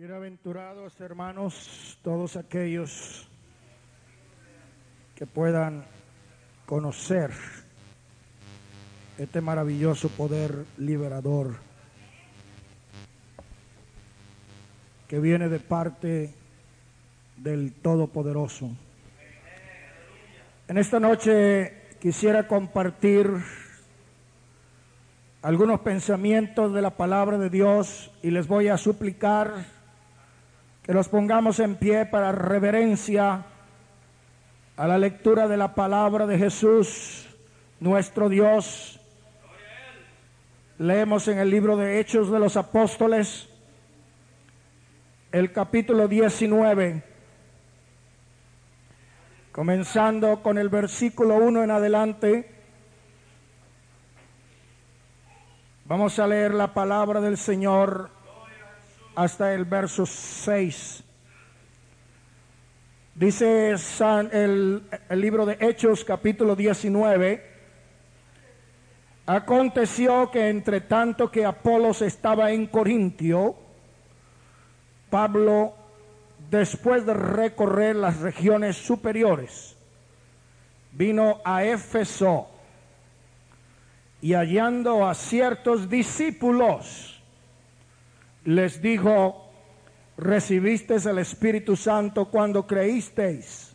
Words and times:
Bienaventurados 0.00 0.98
hermanos, 1.02 1.98
todos 2.00 2.36
aquellos 2.36 3.28
que 5.14 5.26
puedan 5.26 5.84
conocer 6.64 7.30
este 9.18 9.42
maravilloso 9.42 10.08
poder 10.08 10.64
liberador 10.78 11.56
que 15.06 15.20
viene 15.20 15.50
de 15.50 15.60
parte 15.60 16.32
del 17.36 17.74
Todopoderoso. 17.74 18.70
En 20.66 20.78
esta 20.78 20.98
noche 20.98 21.74
quisiera 22.00 22.48
compartir 22.48 23.30
algunos 25.42 25.80
pensamientos 25.80 26.72
de 26.72 26.80
la 26.80 26.96
palabra 26.96 27.36
de 27.36 27.50
Dios 27.50 28.10
y 28.22 28.30
les 28.30 28.48
voy 28.48 28.68
a 28.68 28.78
suplicar 28.78 29.79
que 30.90 31.08
pongamos 31.08 31.60
en 31.60 31.76
pie 31.76 32.04
para 32.04 32.32
reverencia 32.32 33.44
a 34.76 34.88
la 34.88 34.98
lectura 34.98 35.46
de 35.46 35.56
la 35.56 35.72
palabra 35.72 36.26
de 36.26 36.36
Jesús, 36.36 37.28
nuestro 37.78 38.28
Dios. 38.28 38.98
Leemos 40.78 41.28
en 41.28 41.38
el 41.38 41.48
libro 41.48 41.76
de 41.76 42.00
Hechos 42.00 42.28
de 42.32 42.40
los 42.40 42.56
Apóstoles, 42.56 43.48
el 45.30 45.52
capítulo 45.52 46.08
19, 46.08 47.04
comenzando 49.52 50.42
con 50.42 50.58
el 50.58 50.70
versículo 50.70 51.36
1 51.36 51.62
en 51.62 51.70
adelante. 51.70 52.52
Vamos 55.84 56.18
a 56.18 56.26
leer 56.26 56.52
la 56.52 56.74
palabra 56.74 57.20
del 57.20 57.36
Señor 57.36 58.19
hasta 59.14 59.54
el 59.54 59.64
verso 59.64 60.06
6. 60.06 61.04
Dice 63.14 63.70
el, 63.70 64.82
el 65.08 65.20
libro 65.20 65.44
de 65.44 65.58
Hechos 65.60 66.04
capítulo 66.04 66.56
19, 66.56 67.50
aconteció 69.26 70.30
que 70.30 70.48
entre 70.48 70.80
tanto 70.80 71.30
que 71.30 71.44
Apolos 71.44 72.02
estaba 72.02 72.50
en 72.50 72.66
Corintio, 72.66 73.56
Pablo, 75.10 75.74
después 76.50 77.04
de 77.04 77.14
recorrer 77.14 77.96
las 77.96 78.20
regiones 78.20 78.76
superiores, 78.76 79.76
vino 80.92 81.40
a 81.44 81.64
Éfeso 81.64 82.48
y 84.20 84.34
hallando 84.34 85.06
a 85.06 85.14
ciertos 85.14 85.88
discípulos, 85.88 87.09
les 88.44 88.80
dijo, 88.80 89.50
recibisteis 90.16 91.06
el 91.06 91.18
Espíritu 91.18 91.76
Santo 91.76 92.26
cuando 92.30 92.66
creísteis. 92.66 93.74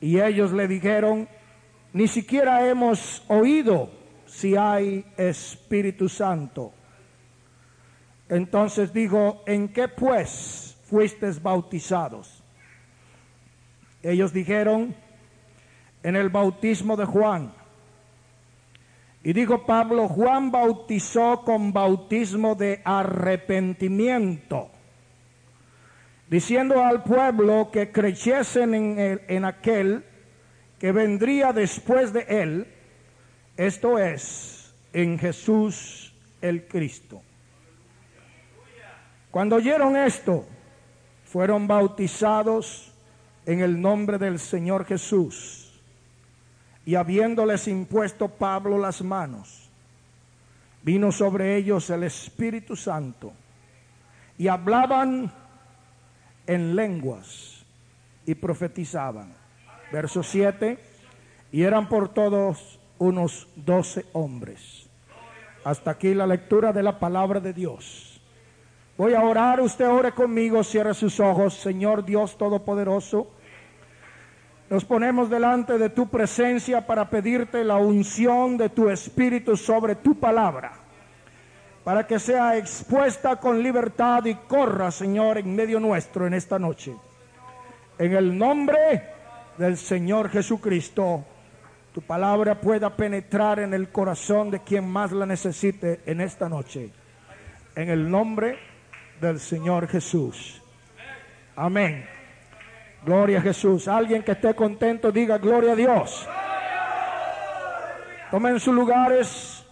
Y 0.00 0.20
ellos 0.20 0.52
le 0.52 0.68
dijeron, 0.68 1.28
ni 1.92 2.08
siquiera 2.08 2.66
hemos 2.68 3.22
oído 3.28 3.90
si 4.26 4.56
hay 4.56 5.04
Espíritu 5.16 6.08
Santo. 6.08 6.72
Entonces 8.28 8.92
dijo, 8.92 9.42
¿en 9.46 9.68
qué 9.68 9.88
pues 9.88 10.76
fuisteis 10.84 11.40
bautizados? 11.40 12.42
Ellos 14.02 14.32
dijeron, 14.32 14.94
en 16.04 16.16
el 16.16 16.28
bautismo 16.28 16.96
de 16.96 17.06
Juan. 17.06 17.52
Y 19.24 19.32
dijo 19.32 19.64
Pablo, 19.64 20.06
Juan 20.06 20.50
bautizó 20.50 21.42
con 21.44 21.72
bautismo 21.72 22.54
de 22.54 22.82
arrepentimiento, 22.84 24.70
diciendo 26.28 26.84
al 26.84 27.02
pueblo 27.02 27.70
que 27.72 27.90
creyesen 27.90 28.74
en, 28.74 29.22
en 29.26 29.44
aquel 29.46 30.04
que 30.78 30.92
vendría 30.92 31.54
después 31.54 32.12
de 32.12 32.26
él, 32.28 32.66
esto 33.56 33.98
es, 33.98 34.74
en 34.92 35.18
Jesús 35.18 36.14
el 36.42 36.68
Cristo. 36.68 37.22
Cuando 39.30 39.56
oyeron 39.56 39.96
esto, 39.96 40.44
fueron 41.24 41.66
bautizados 41.66 42.92
en 43.46 43.60
el 43.60 43.80
nombre 43.80 44.18
del 44.18 44.38
Señor 44.38 44.84
Jesús 44.84 45.63
y 46.86 46.94
habiéndoles 46.94 47.66
impuesto 47.68 48.28
Pablo 48.28 48.78
las 48.78 49.02
manos, 49.02 49.70
vino 50.82 51.10
sobre 51.12 51.56
ellos 51.56 51.88
el 51.90 52.04
Espíritu 52.04 52.76
Santo 52.76 53.32
y 54.36 54.48
hablaban 54.48 55.32
en 56.46 56.76
lenguas 56.76 57.64
y 58.26 58.34
profetizaban. 58.34 59.34
Verso 59.92 60.22
7, 60.22 60.78
y 61.52 61.62
eran 61.62 61.88
por 61.88 62.08
todos 62.08 62.80
unos 62.98 63.48
doce 63.56 64.04
hombres. 64.12 64.88
Hasta 65.64 65.92
aquí 65.92 66.14
la 66.14 66.26
lectura 66.26 66.72
de 66.72 66.82
la 66.82 66.98
palabra 66.98 67.40
de 67.40 67.52
Dios. 67.52 68.20
Voy 68.96 69.14
a 69.14 69.22
orar, 69.22 69.60
usted 69.60 69.88
ore 69.88 70.12
conmigo, 70.12 70.62
cierre 70.62 70.94
sus 70.94 71.18
ojos, 71.20 71.54
Señor 71.54 72.04
Dios 72.04 72.36
Todopoderoso. 72.36 73.28
Nos 74.70 74.84
ponemos 74.84 75.28
delante 75.28 75.78
de 75.78 75.90
tu 75.90 76.08
presencia 76.08 76.86
para 76.86 77.10
pedirte 77.10 77.62
la 77.64 77.76
unción 77.76 78.56
de 78.56 78.70
tu 78.70 78.88
Espíritu 78.88 79.56
sobre 79.56 79.94
tu 79.96 80.18
palabra, 80.18 80.72
para 81.84 82.06
que 82.06 82.18
sea 82.18 82.56
expuesta 82.56 83.36
con 83.36 83.62
libertad 83.62 84.24
y 84.24 84.34
corra, 84.34 84.90
Señor, 84.90 85.38
en 85.38 85.54
medio 85.54 85.78
nuestro 85.80 86.26
en 86.26 86.34
esta 86.34 86.58
noche. 86.58 86.94
En 87.98 88.16
el 88.16 88.36
nombre 88.36 89.02
del 89.58 89.76
Señor 89.76 90.30
Jesucristo, 90.30 91.24
tu 91.92 92.00
palabra 92.00 92.60
pueda 92.60 92.96
penetrar 92.96 93.60
en 93.60 93.74
el 93.74 93.90
corazón 93.90 94.50
de 94.50 94.60
quien 94.60 94.88
más 94.88 95.12
la 95.12 95.26
necesite 95.26 96.00
en 96.06 96.20
esta 96.20 96.48
noche. 96.48 96.90
En 97.76 97.90
el 97.90 98.10
nombre 98.10 98.58
del 99.20 99.38
Señor 99.38 99.86
Jesús. 99.88 100.60
Amén. 101.54 102.13
Gloria 103.04 103.38
a 103.38 103.42
Jesús. 103.42 103.86
Alguien 103.86 104.22
que 104.22 104.32
esté 104.32 104.54
contento 104.54 105.12
diga 105.12 105.36
gloria 105.36 105.72
a 105.72 105.76
Dios. 105.76 106.26
Tomen 108.30 108.58
sus 108.58 108.74
lugares. 108.74 109.62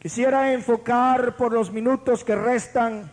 Quisiera 0.00 0.52
enfocar 0.52 1.36
por 1.36 1.52
los 1.52 1.70
minutos 1.70 2.24
que 2.24 2.34
restan 2.34 3.08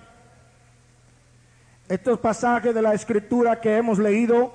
estos 1.88 2.20
pasajes 2.20 2.74
de 2.74 2.82
la 2.82 2.96
escritura 2.96 3.62
que 3.62 3.78
hemos 3.78 4.00
leído. 4.00 4.52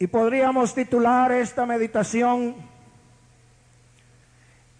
Y 0.00 0.08
podríamos 0.08 0.74
titular 0.74 1.30
esta 1.30 1.64
meditación, 1.64 2.56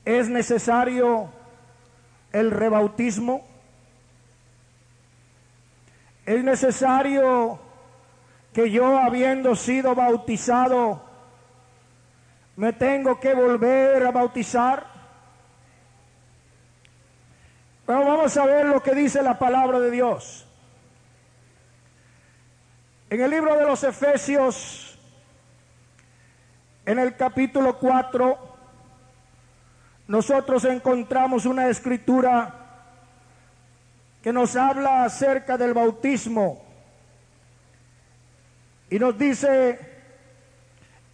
¿es 0.05 0.29
necesario 0.29 1.31
el 2.33 2.51
rebautismo? 2.51 3.58
Es 6.29 6.45
necesario 6.45 7.59
que 8.53 8.71
yo, 8.71 8.99
habiendo 8.99 9.57
sido 9.57 9.95
bautizado, 9.95 11.03
me 12.55 12.75
tengo 12.75 13.19
que 13.19 13.33
volver 13.33 14.05
a 14.05 14.11
bautizar. 14.11 14.85
Pero 17.87 18.05
vamos 18.05 18.37
a 18.37 18.45
ver 18.45 18.67
lo 18.67 18.83
que 18.83 18.95
dice 18.95 19.23
la 19.23 19.39
palabra 19.39 19.81
de 19.81 19.91
Dios. 19.91 20.47
En 23.09 23.23
el 23.23 23.31
libro 23.31 23.57
de 23.57 23.65
los 23.65 23.83
Efesios, 23.83 24.99
en 26.85 26.99
el 26.99 27.17
capítulo 27.17 27.79
4, 27.79 28.39
nosotros 30.09 30.67
encontramos 30.67 31.47
una 31.47 31.69
escritura 31.69 32.58
que 34.23 34.33
nos 34.33 34.57
habla 34.57 35.05
acerca 35.05 35.57
del 35.57 35.75
bautismo 35.75 36.65
y 38.91 38.99
nos 38.99 39.17
dice 39.19 39.79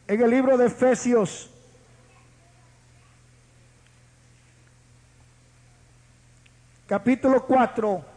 en 0.06 0.22
el 0.22 0.30
libro 0.30 0.56
de 0.56 0.66
Efesios, 0.66 1.50
capítulo 6.86 7.44
4, 7.44 8.14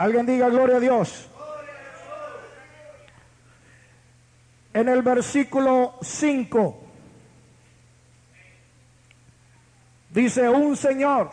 Alguien 0.00 0.24
diga 0.24 0.48
gloria 0.48 0.76
a 0.76 0.80
Dios. 0.80 1.28
En 4.72 4.88
el 4.88 5.02
versículo 5.02 5.98
5 6.00 6.89
Dice 10.10 10.48
un 10.48 10.76
Señor, 10.76 11.30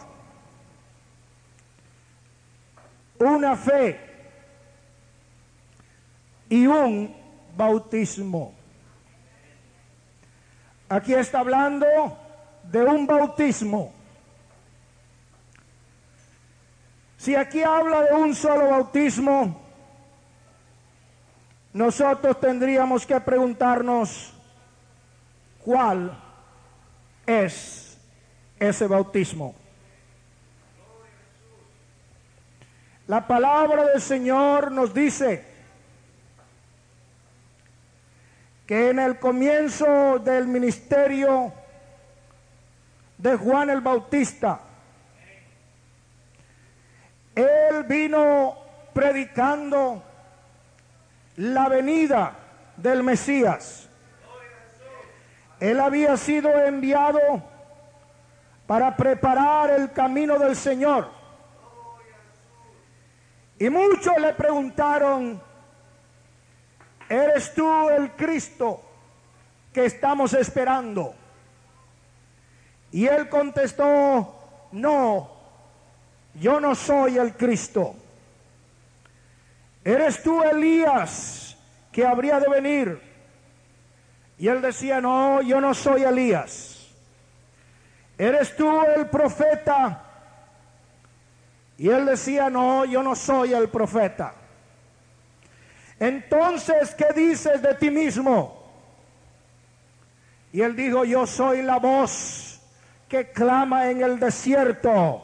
una 3.17 3.55
fe 3.55 3.99
y 6.47 6.67
un 6.67 7.15
bautismo. 7.55 8.53
Aquí 10.89 11.13
está 11.15 11.39
hablando 11.39 11.87
de 12.63 12.83
un 12.83 13.07
bautismo. 13.07 13.93
Si 17.17 17.35
aquí 17.35 17.63
habla 17.63 18.03
de 18.03 18.13
un 18.13 18.35
solo 18.35 18.69
bautismo, 18.69 19.59
nosotros 21.73 22.39
tendríamos 22.39 23.05
que 23.07 23.19
preguntarnos 23.19 24.33
cuál 25.65 26.15
es 27.25 27.86
ese 28.59 28.87
bautismo. 28.87 29.55
La 33.07 33.25
palabra 33.25 33.85
del 33.85 34.01
Señor 34.01 34.71
nos 34.71 34.93
dice 34.93 35.45
que 38.65 38.89
en 38.89 38.99
el 38.99 39.17
comienzo 39.17 40.19
del 40.19 40.47
ministerio 40.47 41.53
de 43.17 43.37
Juan 43.37 43.69
el 43.69 43.79
Bautista, 43.79 44.59
él 47.33 47.83
vino 47.87 48.57
predicando 48.93 50.03
la 51.37 51.69
venida 51.69 52.33
del 52.75 53.03
Mesías. 53.03 53.87
Él 55.59 55.79
había 55.79 56.17
sido 56.17 56.49
enviado 56.65 57.19
para 58.67 58.95
preparar 58.95 59.71
el 59.71 59.93
camino 59.93 60.37
del 60.37 60.55
Señor. 60.55 61.09
Y 63.57 63.69
muchos 63.69 64.15
le 64.19 64.33
preguntaron, 64.33 65.41
¿eres 67.09 67.53
tú 67.55 67.89
el 67.89 68.11
Cristo 68.11 68.81
que 69.73 69.85
estamos 69.85 70.33
esperando? 70.33 71.15
Y 72.91 73.07
él 73.07 73.29
contestó, 73.29 74.67
no, 74.73 75.31
yo 76.35 76.59
no 76.59 76.75
soy 76.75 77.17
el 77.17 77.35
Cristo. 77.35 77.95
¿Eres 79.83 80.21
tú 80.21 80.43
Elías 80.43 81.57
que 81.91 82.05
habría 82.05 82.39
de 82.39 82.49
venir? 82.49 83.01
Y 84.37 84.49
él 84.49 84.61
decía, 84.61 84.99
no, 84.99 85.41
yo 85.41 85.61
no 85.61 85.73
soy 85.73 86.03
Elías. 86.03 86.76
¿Eres 88.17 88.55
tú 88.55 88.81
el 88.83 89.07
profeta? 89.07 90.03
Y 91.77 91.89
él 91.89 92.05
decía, 92.05 92.49
no, 92.49 92.85
yo 92.85 93.03
no 93.03 93.15
soy 93.15 93.53
el 93.53 93.69
profeta. 93.69 94.33
Entonces, 95.99 96.95
¿qué 96.95 97.07
dices 97.15 97.61
de 97.61 97.75
ti 97.75 97.89
mismo? 97.89 98.71
Y 100.51 100.61
él 100.61 100.75
dijo, 100.75 101.05
yo 101.05 101.27
soy 101.27 101.61
la 101.61 101.77
voz 101.77 102.59
que 103.07 103.31
clama 103.31 103.89
en 103.89 104.01
el 104.01 104.19
desierto 104.19 105.23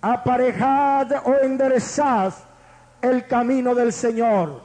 aparejad 0.00 1.26
o 1.26 1.34
enderezad 1.42 2.32
el 3.02 3.26
camino 3.26 3.74
del 3.74 3.92
Señor. 3.92 4.62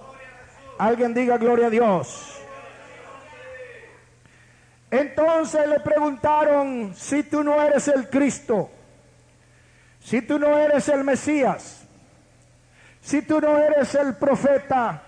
Alguien 0.78 1.14
diga 1.14 1.38
gloria 1.38 1.68
a 1.68 1.70
Dios. 1.70 2.33
Entonces 4.94 5.68
le 5.68 5.80
preguntaron, 5.80 6.94
si 6.96 7.24
tú 7.24 7.44
no 7.44 7.60
eres 7.60 7.88
el 7.88 8.12
Cristo, 8.12 8.70
si 10.00 10.22
tú 10.22 10.38
no 10.38 10.56
eres 10.56 10.88
el 10.88 11.04
Mesías, 11.04 11.82
si 13.02 13.24
tú 13.24 13.42
no 13.42 13.58
eres 13.58 13.96
el 13.96 14.16
profeta, 14.18 15.02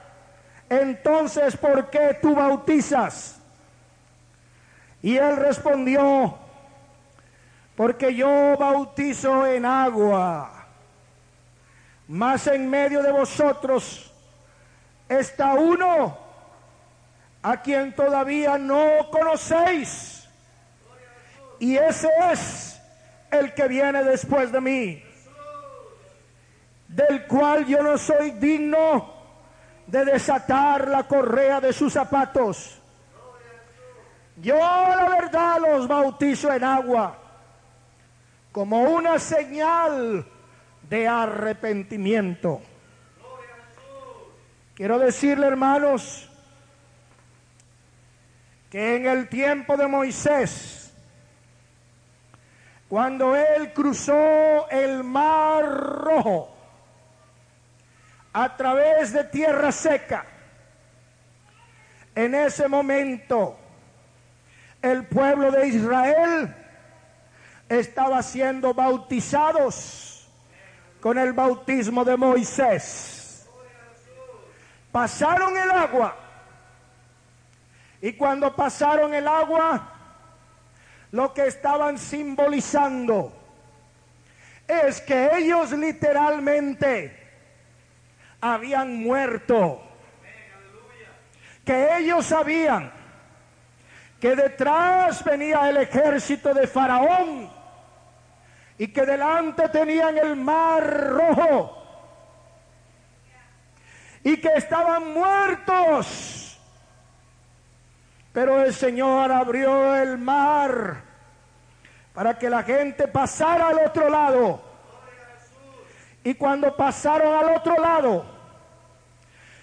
entonces 0.68 1.56
¿por 1.56 1.92
qué 1.92 2.18
tú 2.20 2.34
bautizas? 2.34 3.40
Y 5.04 5.18
él 5.18 5.38
respondió, 5.38 6.36
porque 7.76 8.16
yo 8.16 8.58
bautizo 8.58 9.46
en 9.46 9.68
agua, 9.68 10.66
mas 12.08 12.48
en 12.48 12.68
medio 12.68 13.04
de 13.04 13.12
vosotros 13.12 14.12
está 15.08 15.54
uno 15.54 16.25
a 17.46 17.62
quien 17.62 17.94
todavía 17.94 18.58
no 18.58 19.08
conocéis, 19.12 20.28
y 21.60 21.78
ese 21.78 22.10
es 22.32 22.82
el 23.30 23.54
que 23.54 23.68
viene 23.68 24.04
después 24.04 24.52
de 24.52 24.60
mí, 24.62 25.04
del 26.88 27.28
cual 27.28 27.68
yo 27.68 27.84
no 27.84 28.00
soy 28.00 28.32
digno 28.32 29.14
de 29.86 30.06
desatar 30.06 30.88
la 30.88 31.04
correa 31.04 31.62
de 31.62 31.72
sus 31.72 31.94
zapatos. 31.94 32.82
Yo 34.38 34.58
la 34.58 35.08
verdad 35.08 35.60
los 35.60 35.88
bautizo 35.88 36.52
en 36.52 36.64
agua 36.64 37.16
como 38.52 38.82
una 38.86 39.20
señal 39.20 40.26
de 40.90 41.08
arrepentimiento. 41.08 42.64
Quiero 44.74 44.98
decirle, 44.98 45.46
hermanos, 45.46 46.32
en 48.78 49.06
el 49.06 49.30
tiempo 49.30 49.78
de 49.78 49.88
Moisés, 49.88 50.92
cuando 52.90 53.34
él 53.34 53.72
cruzó 53.72 54.70
el 54.70 55.02
mar 55.02 55.64
rojo 55.64 56.54
a 58.34 58.58
través 58.58 59.14
de 59.14 59.24
tierra 59.24 59.72
seca, 59.72 60.26
en 62.14 62.36
ese 62.36 62.68
momento 62.68 63.58
el 64.82 65.06
pueblo 65.06 65.52
de 65.52 65.68
Israel 65.70 66.54
estaba 67.70 68.22
siendo 68.22 68.74
bautizados 68.74 70.28
con 71.00 71.18
el 71.18 71.32
bautismo 71.32 72.04
de 72.04 72.18
Moisés. 72.18 73.48
Pasaron 74.92 75.56
el 75.56 75.72
agua. 75.72 76.25
Y 78.06 78.14
cuando 78.14 78.56
pasaron 78.56 79.16
el 79.16 79.28
agua, 79.28 79.92
lo 81.10 81.34
que 81.34 81.48
estaban 81.48 81.98
simbolizando 81.98 83.34
es 84.68 85.02
que 85.02 85.32
ellos 85.36 85.72
literalmente 85.72 87.18
habían 88.40 89.02
muerto. 89.02 89.82
Que 91.66 91.98
ellos 91.98 92.28
sabían 92.28 92.94
que 94.20 94.36
detrás 94.36 95.24
venía 95.24 95.68
el 95.68 95.78
ejército 95.78 96.54
de 96.54 96.68
Faraón 96.68 97.50
y 98.78 98.88
que 98.90 99.04
delante 99.04 99.68
tenían 99.70 100.16
el 100.20 100.36
mar 100.36 100.86
rojo 101.10 101.84
y 104.24 104.38
que 104.38 104.50
estaban 104.50 105.12
muertos. 105.12 106.55
Pero 108.36 108.62
el 108.62 108.72
Señor 108.72 109.32
abrió 109.32 109.96
el 109.96 110.20
mar 110.20 111.02
para 112.14 112.38
que 112.38 112.52
la 112.52 112.62
gente 112.62 113.08
pasara 113.08 113.70
al 113.70 113.80
otro 113.80 114.10
lado. 114.10 114.62
Y 116.24 116.36
cuando 116.36 116.76
pasaron 116.76 117.34
al 117.34 117.56
otro 117.56 117.80
lado, 117.80 118.26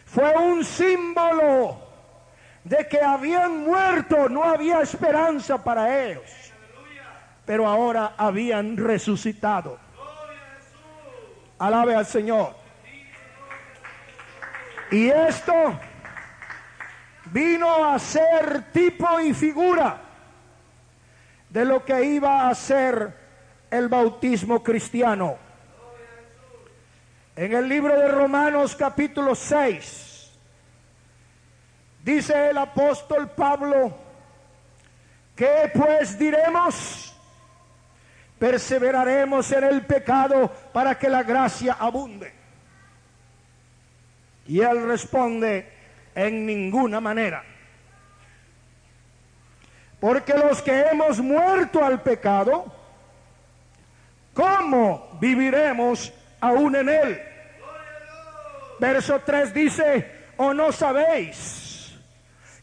fue 0.07 0.37
un 0.38 0.64
símbolo 0.64 1.81
de 2.64 2.88
que 2.88 3.00
habían 3.00 3.59
muerto, 3.64 4.29
no 4.29 4.43
había 4.43 4.81
esperanza 4.81 5.62
para 5.62 6.05
ellos 6.05 6.43
pero 7.45 7.67
ahora 7.67 8.14
habían 8.17 8.76
resucitado. 8.76 9.79
Alabe 11.59 11.95
al 11.95 12.07
Señor. 12.07 12.55
Y 14.91 15.09
esto 15.09 15.52
vino 17.33 17.85
a 17.85 17.99
ser 17.99 18.71
tipo 18.73 19.21
y 19.21 19.33
figura 19.35 20.01
de 21.49 21.65
lo 21.65 21.85
que 21.85 22.05
iba 22.05 22.49
a 22.49 22.55
ser 22.55 23.15
el 23.71 23.89
bautismo 23.89 24.62
cristiano. 24.62 25.37
En 27.35 27.53
el 27.55 27.69
libro 27.69 27.99
de 27.99 28.09
Romanos 28.09 28.77
capítulo 28.77 29.35
6, 29.35 30.31
dice 32.05 32.51
el 32.51 32.59
apóstol 32.59 33.31
Pablo, 33.31 33.97
¿qué 35.35 35.71
pues 35.75 36.19
diremos? 36.19 37.12
perseveraremos 38.43 39.53
en 39.53 39.62
el 39.62 39.87
pecado 39.87 40.51
para 40.73 40.99
que 40.99 41.09
la 41.09 41.23
gracia 41.23 41.77
abunde. 41.79 42.33
Y 44.49 44.59
él 44.59 44.85
responde, 44.85 45.71
en 46.14 46.47
ninguna 46.47 47.00
manera. 47.00 47.45
Porque 50.00 50.35
los 50.35 50.61
que 50.62 50.81
hemos 50.81 51.21
muerto 51.21 51.85
al 51.85 52.02
pecado, 52.02 52.64
¿cómo 54.35 55.16
viviremos 55.21 56.12
aún 56.40 56.75
en 56.76 56.88
él? 56.88 57.23
Verso 58.81 59.21
3 59.21 59.54
dice, 59.54 60.11
o 60.37 60.52
no 60.52 60.73
sabéis 60.73 61.95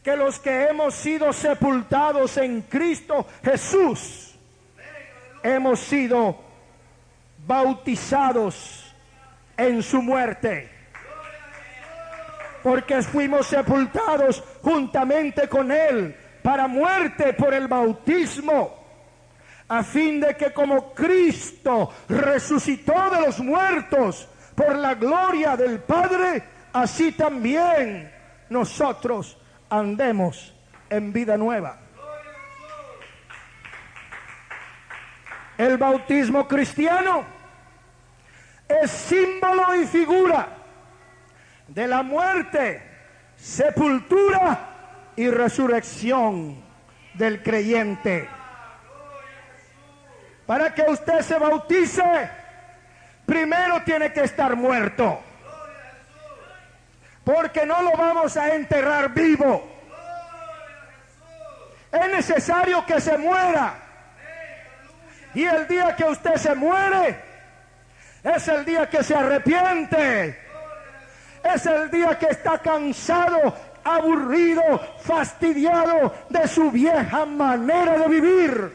que 0.02 0.16
los 0.16 0.38
que 0.38 0.64
hemos 0.64 0.94
sido 0.94 1.32
sepultados 1.32 2.36
en 2.36 2.62
Cristo 2.62 3.26
Jesús, 3.42 4.34
hemos 5.42 5.80
sido 5.80 6.38
bautizados 7.46 8.94
en 9.56 9.82
su 9.82 10.02
muerte. 10.02 10.79
Porque 12.62 13.02
fuimos 13.02 13.46
sepultados 13.46 14.42
juntamente 14.62 15.48
con 15.48 15.72
Él 15.72 16.14
para 16.42 16.66
muerte 16.66 17.32
por 17.34 17.54
el 17.54 17.68
bautismo, 17.68 18.78
a 19.68 19.82
fin 19.82 20.20
de 20.20 20.36
que 20.36 20.52
como 20.52 20.92
Cristo 20.94 21.92
resucitó 22.08 23.10
de 23.10 23.20
los 23.20 23.40
muertos 23.40 24.28
por 24.54 24.74
la 24.76 24.94
gloria 24.94 25.56
del 25.56 25.80
Padre, 25.80 26.42
así 26.72 27.12
también 27.12 28.12
nosotros 28.48 29.38
andemos 29.68 30.54
en 30.88 31.12
vida 31.12 31.36
nueva. 31.36 31.78
El 35.56 35.76
bautismo 35.76 36.48
cristiano 36.48 37.22
es 38.66 38.90
símbolo 38.90 39.74
y 39.76 39.86
figura 39.86 40.59
de 41.70 41.86
la 41.86 42.02
muerte, 42.02 42.82
sepultura 43.36 44.58
y 45.14 45.30
resurrección 45.30 46.60
del 47.14 47.42
creyente. 47.42 48.28
Para 50.46 50.74
que 50.74 50.82
usted 50.82 51.20
se 51.20 51.38
bautice, 51.38 52.28
primero 53.24 53.82
tiene 53.84 54.12
que 54.12 54.22
estar 54.22 54.56
muerto. 54.56 55.20
Porque 57.22 57.64
no 57.64 57.82
lo 57.82 57.92
vamos 57.92 58.36
a 58.36 58.52
enterrar 58.54 59.14
vivo. 59.14 59.70
Es 61.92 62.10
necesario 62.10 62.84
que 62.84 63.00
se 63.00 63.16
muera. 63.16 63.74
Y 65.34 65.44
el 65.44 65.68
día 65.68 65.94
que 65.94 66.04
usted 66.04 66.34
se 66.34 66.52
muere, 66.56 67.20
es 68.24 68.48
el 68.48 68.64
día 68.64 68.90
que 68.90 69.04
se 69.04 69.14
arrepiente. 69.14 70.49
Es 71.42 71.66
el 71.66 71.90
día 71.90 72.18
que 72.18 72.26
está 72.26 72.58
cansado 72.58 73.54
aburrido, 73.84 74.62
fastidiado 75.00 76.12
de 76.28 76.46
su 76.48 76.70
vieja 76.70 77.24
manera 77.24 77.98
de 77.98 78.08
vivir, 78.08 78.72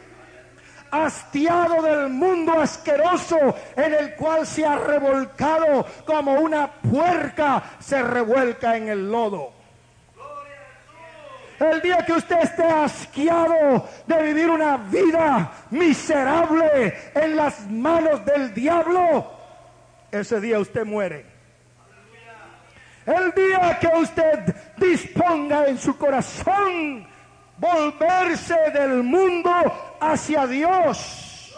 hastiado 0.91 1.81
del 1.81 2.10
mundo 2.10 2.60
asqueroso 2.60 3.55
en 3.75 3.93
el 3.93 4.15
cual 4.15 4.48
se 4.48 4.65
ha 4.65 4.77
revolcado 4.77 5.86
como 6.05 6.34
una 6.34 6.72
puerca 6.72 7.63
se 7.79 8.01
revuelca 8.01 8.77
en 8.77 8.89
el 8.89 9.12
lodo. 9.12 9.53
El 11.60 11.81
día 11.81 12.05
que 12.05 12.13
usted 12.13 12.39
esté 12.41 12.65
asqueado 12.65 13.88
de 14.05 14.24
vivir 14.24 14.50
una 14.50 14.75
vida 14.75 15.51
miserable 15.69 16.93
en 17.13 17.36
las 17.36 17.69
manos 17.69 18.25
del 18.25 18.53
diablo, 18.53 19.31
ese 20.12 20.41
día 20.41 20.60
usted 20.60 20.86
muere. 20.86 21.35
El 23.06 23.32
día 23.34 23.78
que 23.80 23.88
usted 23.88 24.56
disponga 24.78 25.68
en 25.68 25.78
su 25.78 25.96
corazón 25.98 27.08
volverse 27.58 28.56
del 28.74 29.04
mundo 29.04 29.52
hacia 30.00 30.48
Dios. 30.48 31.56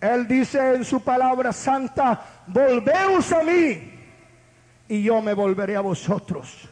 Él 0.00 0.26
dice 0.26 0.74
en 0.74 0.84
su 0.84 1.02
palabra 1.02 1.52
santa, 1.52 2.20
volveos 2.46 3.30
a 3.32 3.42
mí 3.42 3.92
y 4.88 5.02
yo 5.02 5.20
me 5.20 5.34
volveré 5.34 5.76
a 5.76 5.80
vosotros. 5.80 6.68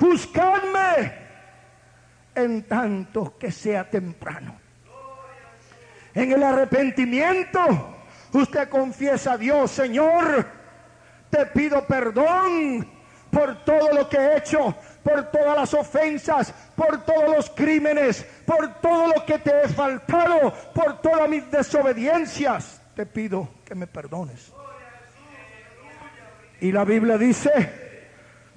Buscadme 0.00 1.12
en 2.34 2.62
tanto 2.64 3.36
que 3.38 3.52
sea 3.52 3.88
temprano. 3.88 4.58
En 6.14 6.32
el 6.32 6.42
arrepentimiento, 6.42 7.60
usted 8.32 8.68
confiesa 8.68 9.34
a 9.34 9.38
Dios, 9.38 9.70
Señor, 9.70 10.59
te 11.30 11.46
pido 11.46 11.86
perdón 11.86 12.86
por 13.30 13.64
todo 13.64 13.92
lo 13.92 14.08
que 14.08 14.16
he 14.16 14.38
hecho, 14.38 14.74
por 15.02 15.30
todas 15.30 15.56
las 15.56 15.72
ofensas, 15.74 16.52
por 16.74 17.04
todos 17.04 17.36
los 17.36 17.50
crímenes, 17.50 18.26
por 18.44 18.80
todo 18.80 19.08
lo 19.14 19.24
que 19.24 19.38
te 19.38 19.62
he 19.62 19.68
faltado, 19.68 20.52
por 20.74 21.00
todas 21.00 21.28
mis 21.28 21.48
desobediencias. 21.50 22.80
Te 22.94 23.06
pido 23.06 23.48
que 23.64 23.74
me 23.74 23.86
perdones. 23.86 24.52
Y 26.60 26.72
la 26.72 26.84
Biblia 26.84 27.16
dice, 27.16 28.08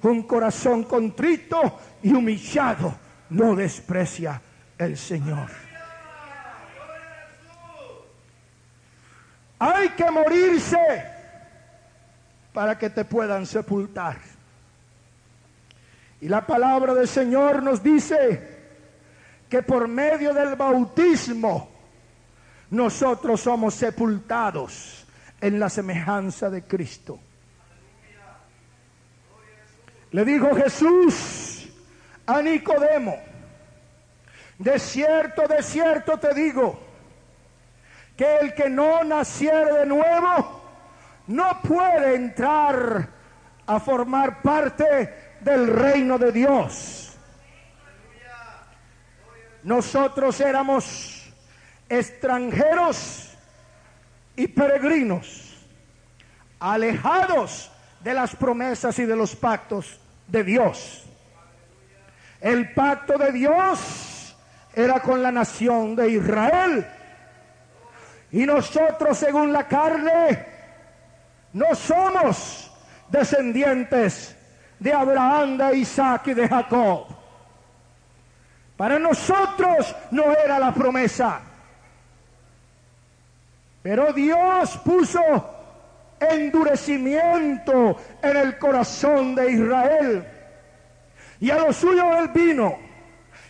un 0.02 0.24
corazón 0.24 0.84
contrito 0.84 1.78
y 2.02 2.12
humillado 2.12 2.94
no 3.30 3.54
desprecia 3.54 4.40
el 4.76 4.96
Señor. 4.96 5.48
Hay 9.58 9.88
que 9.90 10.10
morirse 10.10 11.13
para 12.54 12.78
que 12.78 12.88
te 12.88 13.04
puedan 13.04 13.44
sepultar. 13.44 14.16
Y 16.20 16.28
la 16.28 16.46
palabra 16.46 16.94
del 16.94 17.08
Señor 17.08 17.62
nos 17.62 17.82
dice 17.82 18.54
que 19.50 19.62
por 19.62 19.88
medio 19.88 20.32
del 20.32 20.54
bautismo 20.54 21.68
nosotros 22.70 23.40
somos 23.40 23.74
sepultados 23.74 25.04
en 25.40 25.58
la 25.58 25.68
semejanza 25.68 26.48
de 26.48 26.62
Cristo. 26.62 27.18
Le 30.12 30.24
dijo 30.24 30.54
Jesús 30.54 31.68
a 32.24 32.40
Nicodemo, 32.40 33.16
de 34.58 34.78
cierto, 34.78 35.48
de 35.48 35.60
cierto 35.60 36.18
te 36.18 36.32
digo, 36.32 36.78
que 38.16 38.36
el 38.36 38.54
que 38.54 38.70
no 38.70 39.02
naciere 39.02 39.80
de 39.80 39.86
nuevo, 39.86 40.63
no 41.26 41.60
puede 41.62 42.14
entrar 42.14 43.08
a 43.66 43.80
formar 43.80 44.42
parte 44.42 45.36
del 45.40 45.66
reino 45.66 46.18
de 46.18 46.32
Dios. 46.32 47.16
Nosotros 49.62 50.38
éramos 50.40 51.32
extranjeros 51.88 53.34
y 54.36 54.48
peregrinos, 54.48 55.56
alejados 56.60 57.70
de 58.00 58.12
las 58.12 58.36
promesas 58.36 58.98
y 58.98 59.06
de 59.06 59.16
los 59.16 59.34
pactos 59.34 59.98
de 60.26 60.44
Dios. 60.44 61.04
El 62.40 62.74
pacto 62.74 63.16
de 63.16 63.32
Dios 63.32 64.36
era 64.74 65.00
con 65.00 65.22
la 65.22 65.32
nación 65.32 65.96
de 65.96 66.10
Israel. 66.10 66.86
Y 68.32 68.44
nosotros, 68.44 69.16
según 69.16 69.50
la 69.50 69.66
carne, 69.66 70.53
no 71.54 71.74
somos 71.74 72.70
descendientes 73.08 74.36
de 74.78 74.92
Abraham, 74.92 75.56
de 75.56 75.78
Isaac 75.78 76.28
y 76.28 76.34
de 76.34 76.48
Jacob. 76.48 77.06
Para 78.76 78.98
nosotros 78.98 79.94
no 80.10 80.32
era 80.32 80.58
la 80.58 80.74
promesa. 80.74 81.40
Pero 83.82 84.12
Dios 84.12 84.76
puso 84.78 85.20
endurecimiento 86.18 87.96
en 88.20 88.36
el 88.36 88.58
corazón 88.58 89.34
de 89.36 89.52
Israel. 89.52 90.28
Y 91.38 91.50
a 91.50 91.58
los 91.58 91.76
suyos 91.76 92.06
él 92.18 92.28
vino. 92.34 92.78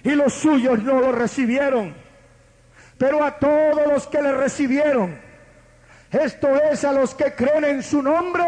Y 0.03 0.11
los 0.11 0.35
suyos 0.35 0.83
no 0.83 1.01
lo 1.01 1.13
recibieron. 1.13 1.95
Pero 2.99 3.25
a 3.25 3.39
todos 3.39 3.87
los 3.87 4.07
que 4.09 4.21
le 4.21 4.33
recibieron, 4.33 5.19
esto 6.15 6.55
es 6.71 6.85
a 6.85 6.93
los 6.93 7.15
que 7.15 7.35
creen 7.35 7.65
en 7.65 7.83
su 7.83 8.03
nombre, 8.03 8.45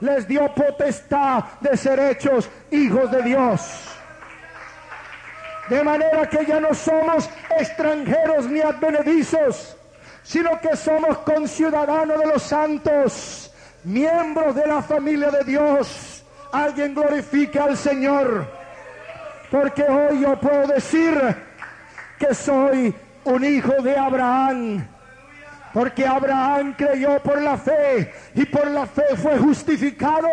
les 0.00 0.26
dio 0.26 0.52
potestad 0.54 1.44
de 1.60 1.76
ser 1.76 1.98
hechos 2.00 2.48
hijos 2.70 3.10
de 3.10 3.22
Dios. 3.22 3.60
De 5.68 5.82
manera 5.82 6.28
que 6.28 6.44
ya 6.44 6.60
no 6.60 6.74
somos 6.74 7.28
extranjeros 7.58 8.46
ni 8.46 8.60
advenedizos, 8.60 9.76
sino 10.22 10.60
que 10.60 10.76
somos 10.76 11.18
conciudadanos 11.18 12.18
de 12.18 12.26
los 12.26 12.42
santos, 12.42 13.52
miembros 13.84 14.54
de 14.54 14.66
la 14.66 14.82
familia 14.82 15.30
de 15.30 15.44
Dios. 15.44 16.24
Alguien 16.52 16.94
glorifique 16.94 17.58
al 17.58 17.76
Señor, 17.76 18.46
porque 19.50 19.84
hoy 19.84 20.20
yo 20.20 20.38
puedo 20.38 20.66
decir 20.66 21.18
que 22.18 22.34
soy 22.34 22.94
un 23.24 23.44
hijo 23.44 23.72
de 23.82 23.96
Abraham 23.96 24.86
porque 25.74 26.06
Abraham 26.06 26.72
creyó 26.78 27.20
por 27.20 27.42
la 27.42 27.58
fe 27.58 28.14
y 28.32 28.46
por 28.46 28.70
la 28.70 28.86
fe 28.86 29.16
fue 29.16 29.36
justificado 29.38 30.28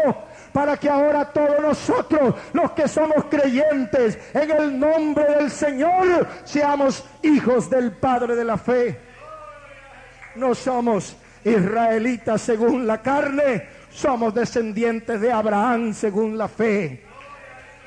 para 0.54 0.78
que 0.78 0.88
ahora 0.88 1.26
todos 1.26 1.60
nosotros, 1.60 2.36
los 2.54 2.72
que 2.74 2.88
somos 2.88 3.26
creyentes 3.26 4.20
en 4.36 4.52
el 4.52 4.80
nombre 4.80 5.26
del 5.26 5.50
Señor, 5.50 6.28
seamos 6.44 7.04
hijos 7.24 7.72
del 7.72 7.92
Padre 7.94 8.36
de 8.36 8.46
la 8.46 8.58
fe. 8.58 9.00
No 10.36 10.54
somos 10.54 11.16
israelitas 11.44 12.40
según 12.44 12.86
la 12.86 13.02
carne, 13.02 13.68
somos 13.90 14.36
descendientes 14.36 15.20
de 15.20 15.32
Abraham 15.32 15.96
según 15.96 16.38
la 16.38 16.48
fe. 16.48 17.04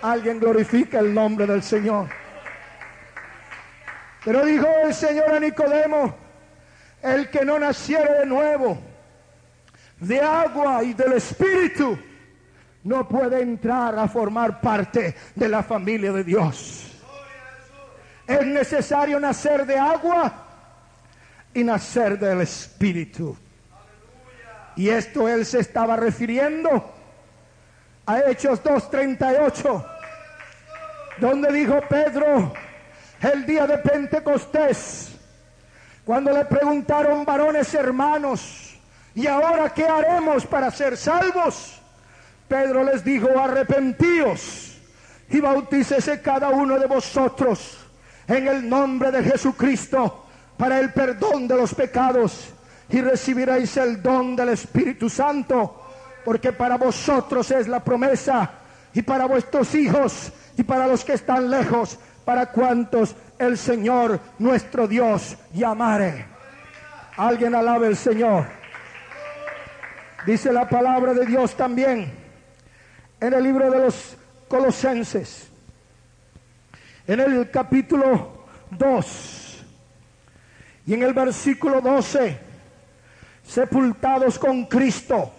Alguien 0.03 0.41
glorifica 0.41 0.99
el 0.99 1.15
nombre 1.15 1.47
del 1.47 1.63
Señor. 1.63 2.09
Pero 4.25 4.45
dijo 4.45 4.67
el 4.83 4.93
Señor 4.93 5.33
a 5.33 5.39
Nicodemo, 5.39 6.24
el 7.05 7.29
que 7.29 7.45
no 7.45 7.59
naciere 7.59 8.21
de 8.21 8.27
nuevo, 8.27 8.79
de 10.01 10.21
agua 10.21 10.83
y 10.83 10.95
del 10.95 11.13
Espíritu, 11.13 11.99
no 12.83 13.07
puede 13.07 13.43
entrar 13.43 13.99
a 13.99 14.09
formar 14.09 14.61
parte 14.61 15.15
de 15.35 15.49
la 15.49 15.63
familia 15.63 16.13
de 16.13 16.25
Dios. 16.25 16.93
Es 18.27 18.47
necesario 18.47 19.21
nacer 19.21 19.67
de 19.67 19.79
agua 19.79 20.33
y 21.53 21.63
nacer 21.63 22.19
del 22.19 22.41
Espíritu. 22.41 23.37
Y 24.77 24.89
esto 24.89 25.29
él 25.29 25.45
se 25.45 25.61
estaba 25.61 25.97
refiriendo 25.97 26.91
a 28.07 28.21
Hechos 28.21 28.63
2.38, 28.65 29.87
donde 31.19 31.53
dijo 31.53 31.81
Pedro 31.89 32.53
el 33.21 33.45
día 33.45 33.67
de 33.67 33.79
Pentecostés, 33.79 35.14
cuando 36.05 36.33
le 36.33 36.45
preguntaron 36.45 37.25
varones 37.25 37.73
hermanos, 37.75 38.77
¿y 39.15 39.27
ahora 39.27 39.73
qué 39.73 39.87
haremos 39.87 40.47
para 40.47 40.71
ser 40.71 40.97
salvos? 40.97 41.81
Pedro 42.47 42.85
les 42.85 43.03
dijo, 43.03 43.29
arrepentíos 43.39 44.77
y 45.31 45.41
bautícese 45.41 46.21
cada 46.21 46.51
uno 46.51 46.79
de 46.79 46.87
vosotros 46.87 47.79
en 48.29 48.49
el 48.49 48.69
nombre 48.69 49.11
de 49.11 49.23
Jesucristo 49.23 50.27
para 50.57 50.79
el 50.79 50.93
perdón 50.93 51.49
de 51.49 51.57
los 51.57 51.75
pecados 51.75 52.51
y 52.91 53.01
recibiréis 53.01 53.77
el 53.79 54.03
don 54.03 54.37
del 54.37 54.51
Espíritu 54.51 55.09
Santo, 55.09 55.83
porque 56.25 56.53
para 56.53 56.77
vosotros 56.77 57.51
es 57.51 57.67
la 57.67 57.83
promesa 57.83 58.51
y 58.93 59.03
para 59.03 59.27
vuestros 59.27 59.75
hijos 59.75 60.31
y 60.57 60.63
para 60.63 60.87
los 60.87 61.05
que 61.05 61.15
están 61.15 61.51
lejos, 61.51 61.99
para 62.25 62.47
cuantos 62.53 63.17
el 63.39 63.59
Señor 63.59 64.21
nuestro 64.39 64.87
Dios 64.87 65.37
llamare. 65.53 66.27
Alguien 67.17 67.55
alabe 67.55 67.89
al 67.89 67.97
Señor. 67.97 68.47
Dice 70.27 70.53
la 70.53 70.69
palabra 70.69 71.13
de 71.13 71.27
Dios 71.27 71.55
también 71.55 72.13
en 73.21 73.33
el 73.33 73.43
libro 73.43 73.71
de 73.71 73.79
los 73.79 74.17
Colosenses, 74.49 75.49
en 77.07 77.21
el 77.21 77.51
capítulo 77.51 78.47
2 78.71 79.65
y 80.87 80.95
en 80.95 81.03
el 81.03 81.13
versículo 81.13 81.81
12, 81.81 82.39
sepultados 83.47 84.39
con 84.39 84.67
Cristo 84.67 85.33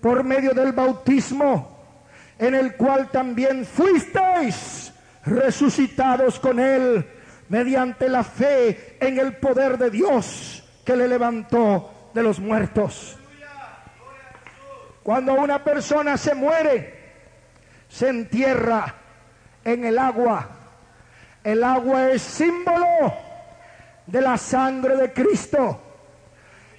por 0.00 0.22
medio 0.22 0.52
del 0.52 0.72
bautismo, 0.72 1.78
en 2.38 2.54
el 2.54 2.76
cual 2.76 3.10
también 3.10 3.64
fuisteis 3.64 4.83
resucitados 5.26 6.38
con 6.38 6.60
Él 6.60 7.06
mediante 7.48 8.08
la 8.08 8.24
fe 8.24 8.96
en 9.00 9.18
el 9.18 9.36
poder 9.36 9.78
de 9.78 9.90
Dios 9.90 10.64
que 10.84 10.96
le 10.96 11.08
levantó 11.08 12.10
de 12.14 12.22
los 12.22 12.38
muertos. 12.38 13.18
Cuando 15.02 15.34
una 15.34 15.62
persona 15.62 16.16
se 16.16 16.34
muere, 16.34 16.94
se 17.88 18.08
entierra 18.08 18.94
en 19.64 19.84
el 19.84 19.98
agua. 19.98 20.48
El 21.42 21.62
agua 21.62 22.10
es 22.10 22.22
símbolo 22.22 23.14
de 24.06 24.20
la 24.20 24.38
sangre 24.38 24.96
de 24.96 25.12
Cristo. 25.12 25.80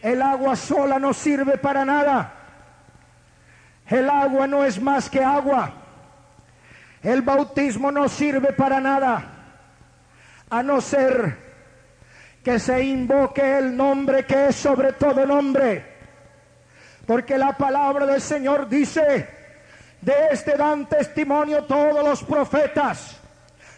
El 0.02 0.22
agua 0.22 0.56
sola 0.56 0.98
no 0.98 1.14
sirve 1.14 1.58
para 1.58 1.86
nada. 1.86 2.34
El 3.88 4.10
agua 4.10 4.48
no 4.48 4.64
es 4.64 4.82
más 4.82 5.10
que 5.10 5.24
agua. 5.24 5.85
El 7.06 7.22
bautismo 7.22 7.92
no 7.92 8.10
sirve 8.10 8.52
para 8.54 8.82
nada, 8.82 9.24
a 10.50 10.64
no 10.64 10.82
ser 10.82 11.38
que 12.44 12.58
se 12.58 12.84
invoque 12.84 13.60
el 13.60 13.78
nombre 13.78 14.26
que 14.26 14.48
es 14.48 14.56
sobre 14.56 14.94
todo 14.94 15.24
nombre. 15.24 15.86
Porque 17.06 17.38
la 17.38 17.56
palabra 17.56 18.08
del 18.08 18.22
Señor 18.22 18.68
dice, 18.68 19.30
de 20.02 20.14
este 20.32 20.58
dan 20.58 20.90
testimonio 20.90 21.66
todos 21.66 22.04
los 22.04 22.24
profetas, 22.24 23.20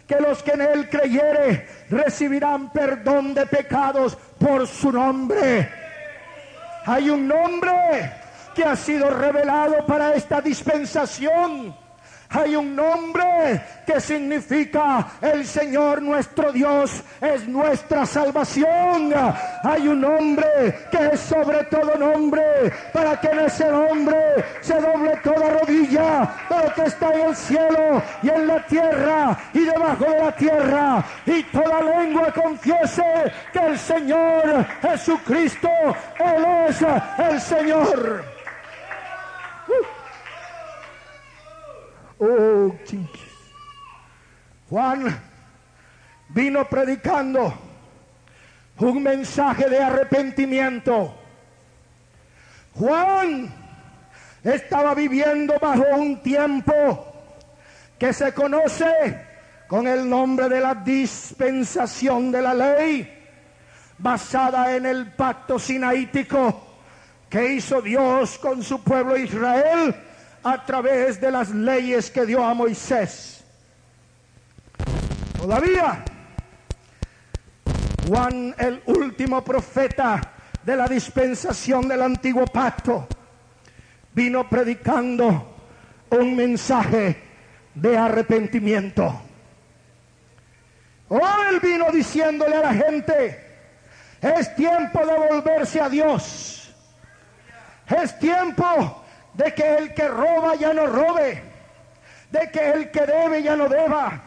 que 0.06 0.18
los 0.18 0.42
que 0.42 0.52
en 0.52 0.62
él 0.62 0.88
creyere 0.88 1.68
recibirán 1.90 2.72
perdón 2.72 3.34
de 3.34 3.44
pecados 3.44 4.16
por 4.38 4.66
su 4.66 4.90
nombre. 4.90 5.70
Hay 6.86 7.10
un 7.10 7.28
nombre 7.28 8.10
que 8.54 8.64
ha 8.64 8.74
sido 8.74 9.10
revelado 9.10 9.84
para 9.84 10.14
esta 10.14 10.40
dispensación 10.40 11.87
hay 12.30 12.56
un 12.56 12.76
nombre 12.76 13.62
que 13.86 14.00
significa 14.00 15.06
el 15.22 15.46
Señor 15.46 16.02
nuestro 16.02 16.52
Dios 16.52 17.02
es 17.20 17.48
nuestra 17.48 18.04
salvación. 18.04 19.14
Hay 19.62 19.88
un 19.88 20.02
nombre 20.02 20.88
que 20.90 21.08
es 21.12 21.20
sobre 21.20 21.64
todo 21.64 21.96
nombre 21.96 22.42
para 22.92 23.18
que 23.18 23.28
en 23.28 23.40
ese 23.40 23.70
nombre 23.70 24.16
se 24.60 24.74
doble 24.74 25.16
toda 25.24 25.58
rodilla 25.60 26.30
de 26.50 26.72
que 26.74 26.82
está 26.88 27.12
en 27.14 27.28
el 27.28 27.36
cielo 27.36 28.02
y 28.22 28.28
en 28.28 28.46
la 28.46 28.66
tierra 28.66 29.38
y 29.54 29.60
debajo 29.60 30.04
de 30.04 30.18
la 30.18 30.32
tierra 30.32 31.04
y 31.24 31.42
toda 31.44 31.80
lengua 31.82 32.32
confiese 32.32 33.32
que 33.52 33.58
el 33.58 33.78
Señor 33.78 34.66
Jesucristo, 34.82 35.70
es 36.68 36.82
el 37.18 37.40
Señor. 37.40 38.37
Oh, 42.20 42.74
Juan 44.68 45.20
vino 46.30 46.68
predicando 46.68 47.54
un 48.78 49.02
mensaje 49.04 49.68
de 49.68 49.78
arrepentimiento. 49.78 51.14
Juan 52.74 53.52
estaba 54.42 54.94
viviendo 54.94 55.54
bajo 55.60 55.84
un 55.96 56.20
tiempo 56.20 57.06
que 57.96 58.12
se 58.12 58.34
conoce 58.34 59.26
con 59.68 59.86
el 59.86 60.08
nombre 60.08 60.48
de 60.48 60.60
la 60.60 60.74
dispensación 60.74 62.32
de 62.32 62.42
la 62.42 62.54
ley, 62.54 63.26
basada 63.96 64.74
en 64.74 64.86
el 64.86 65.12
pacto 65.12 65.56
sinaítico 65.56 66.66
que 67.30 67.54
hizo 67.54 67.80
Dios 67.80 68.38
con 68.38 68.60
su 68.64 68.82
pueblo 68.82 69.16
Israel 69.16 69.94
a 70.42 70.64
través 70.64 71.20
de 71.20 71.30
las 71.30 71.50
leyes 71.50 72.10
que 72.10 72.26
dio 72.26 72.44
a 72.44 72.54
Moisés. 72.54 73.44
Todavía, 75.36 76.04
Juan, 78.06 78.54
el 78.58 78.82
último 78.86 79.42
profeta 79.44 80.20
de 80.64 80.76
la 80.76 80.88
dispensación 80.88 81.88
del 81.88 82.02
antiguo 82.02 82.46
pacto, 82.46 83.06
vino 84.12 84.48
predicando 84.48 85.56
un 86.10 86.34
mensaje 86.34 87.22
de 87.74 87.96
arrepentimiento. 87.96 89.22
Oh, 91.08 91.20
él 91.50 91.60
vino 91.60 91.90
diciéndole 91.92 92.56
a 92.56 92.62
la 92.62 92.74
gente, 92.74 93.46
es 94.20 94.54
tiempo 94.56 95.06
de 95.06 95.14
volverse 95.14 95.80
a 95.80 95.88
Dios. 95.88 96.74
Es 97.86 98.18
tiempo 98.18 99.04
de 99.38 99.54
que 99.54 99.76
el 99.76 99.94
que 99.94 100.08
roba 100.08 100.56
ya 100.56 100.74
no 100.74 100.84
robe, 100.88 101.40
de 102.28 102.50
que 102.50 102.70
el 102.70 102.90
que 102.90 103.06
debe 103.06 103.40
ya 103.40 103.54
no 103.54 103.68
deba, 103.68 104.20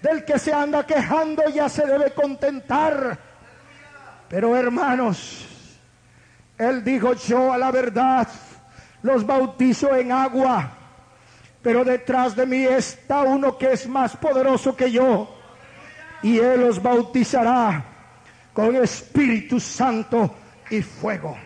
del 0.00 0.24
que 0.24 0.38
se 0.38 0.54
anda 0.54 0.86
quejando 0.86 1.46
ya 1.50 1.68
se 1.68 1.86
debe 1.86 2.12
contentar. 2.12 3.18
Pero 4.30 4.56
hermanos, 4.56 5.46
él 6.56 6.82
dijo 6.82 7.12
yo 7.12 7.52
a 7.52 7.58
la 7.58 7.70
verdad 7.70 8.26
los 9.02 9.26
bautizo 9.26 9.94
en 9.94 10.10
agua, 10.10 10.70
pero 11.60 11.84
detrás 11.84 12.34
de 12.34 12.46
mí 12.46 12.64
está 12.64 13.20
uno 13.20 13.58
que 13.58 13.72
es 13.72 13.86
más 13.86 14.16
poderoso 14.16 14.74
que 14.74 14.90
yo 14.90 15.28
y 16.22 16.38
él 16.38 16.62
los 16.62 16.82
bautizará 16.82 17.84
con 18.54 18.74
Espíritu 18.76 19.60
Santo 19.60 20.34
y 20.70 20.80
fuego. 20.80 21.36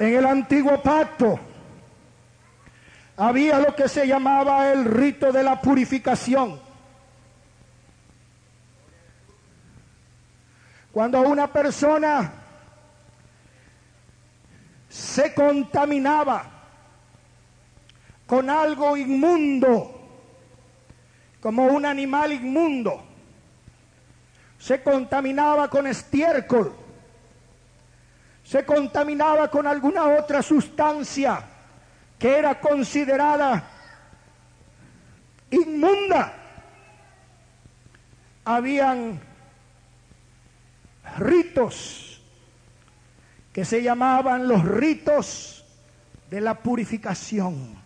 En 0.00 0.14
el 0.14 0.24
antiguo 0.24 0.82
pacto 0.82 1.38
había 3.18 3.58
lo 3.58 3.76
que 3.76 3.86
se 3.86 4.06
llamaba 4.06 4.72
el 4.72 4.86
rito 4.86 5.30
de 5.30 5.42
la 5.42 5.60
purificación. 5.60 6.58
Cuando 10.90 11.20
una 11.20 11.52
persona 11.52 12.32
se 14.88 15.34
contaminaba 15.34 16.46
con 18.26 18.48
algo 18.48 18.96
inmundo, 18.96 20.00
como 21.42 21.66
un 21.66 21.84
animal 21.84 22.32
inmundo, 22.32 23.04
se 24.58 24.82
contaminaba 24.82 25.68
con 25.68 25.86
estiércol, 25.86 26.74
se 28.50 28.64
contaminaba 28.64 29.48
con 29.48 29.64
alguna 29.64 30.08
otra 30.08 30.42
sustancia 30.42 31.40
que 32.18 32.36
era 32.36 32.58
considerada 32.58 33.62
inmunda, 35.52 36.32
habían 38.44 39.20
ritos 41.18 42.20
que 43.52 43.64
se 43.64 43.84
llamaban 43.84 44.48
los 44.48 44.64
ritos 44.64 45.64
de 46.28 46.40
la 46.40 46.54
purificación. 46.54 47.76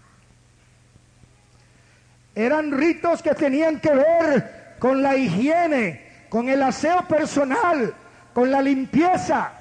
Eran 2.35 2.73
ritos 2.73 3.21
que 3.21 3.35
tenían 3.35 3.81
que 3.81 3.95
ver 3.95 4.77
con 4.79 5.03
la 5.03 5.15
higiene, 5.15 6.27
con 6.31 6.49
el 6.49 6.63
aseo 6.63 7.07
personal, 7.07 7.95
con 8.33 8.51
la 8.51 8.63
limpieza. 8.63 9.54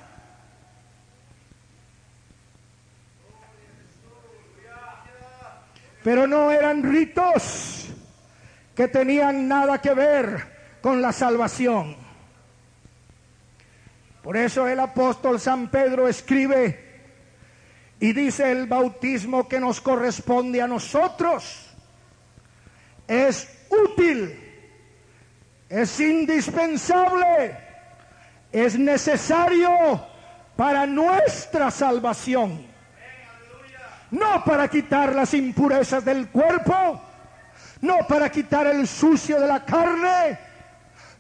Pero 6.04 6.28
no 6.28 6.52
eran 6.52 6.84
ritos 6.84 7.88
que 8.76 8.88
tenían 8.88 9.48
nada 9.48 9.82
que 9.82 9.94
ver 9.94 10.80
con 10.82 11.02
la 11.02 11.12
salvación. 11.12 11.96
Por 14.22 14.38
eso 14.38 14.68
el 14.68 14.80
apóstol 14.80 15.40
San 15.40 15.70
Pedro 15.70 16.08
escribe 16.08 16.92
y 18.00 18.14
dice 18.14 18.52
el 18.52 18.68
bautismo 18.68 19.48
que 19.48 19.60
nos 19.60 19.80
corresponde 19.82 20.62
a 20.62 20.68
nosotros 20.68 21.70
es 23.08 23.48
útil, 23.70 24.40
es 25.70 26.00
indispensable, 26.00 27.58
es 28.52 28.78
necesario 28.78 30.06
para 30.56 30.86
nuestra 30.86 31.72
salvación. 31.72 32.73
No 34.14 34.44
para 34.44 34.68
quitar 34.68 35.16
las 35.16 35.34
impurezas 35.34 36.06
del 36.06 36.28
cuerpo, 36.28 37.02
no 37.82 37.98
para 38.08 38.30
quitar 38.30 38.68
el 38.68 38.88
sucio 38.88 39.42
de 39.42 39.48
la 39.48 39.66
carne, 39.66 40.38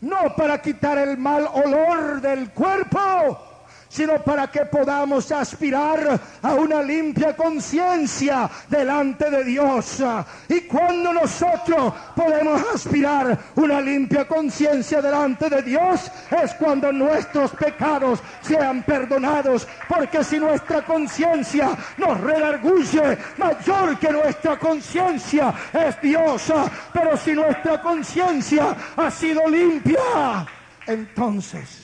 no 0.02 0.36
para 0.36 0.62
quitar 0.62 1.00
el 1.00 1.18
mal 1.18 1.50
olor 1.52 2.22
del 2.22 2.52
cuerpo, 2.52 3.53
sino 3.94 4.24
para 4.24 4.48
que 4.48 4.66
podamos 4.66 5.32
aspirar 5.32 6.20
a 6.42 6.54
una 6.56 6.82
limpia 6.82 7.36
conciencia 7.36 8.50
delante 8.68 9.30
de 9.30 9.44
Dios. 9.44 10.02
Y 10.50 10.62
cuando 10.62 11.14
nosotros 11.14 11.94
podemos 12.16 12.60
aspirar 12.74 13.38
una 13.56 13.80
limpia 13.80 14.28
conciencia 14.28 15.00
delante 15.00 15.48
de 15.48 15.62
Dios, 15.62 16.12
es 16.32 16.56
cuando 16.56 16.92
nuestros 16.92 17.52
pecados 17.52 18.20
sean 18.42 18.82
perdonados, 18.82 19.68
porque 19.88 20.24
si 20.24 20.40
nuestra 20.40 20.84
conciencia 20.84 21.78
nos 21.98 22.20
redarguye, 22.20 23.16
mayor 23.38 24.00
que 24.00 24.10
nuestra 24.10 24.58
conciencia 24.58 25.54
es 25.72 26.02
Dios. 26.02 26.52
Pero 26.92 27.16
si 27.16 27.34
nuestra 27.34 27.80
conciencia 27.80 28.76
ha 28.98 29.12
sido 29.12 29.48
limpia, 29.48 30.48
entonces 30.88 31.83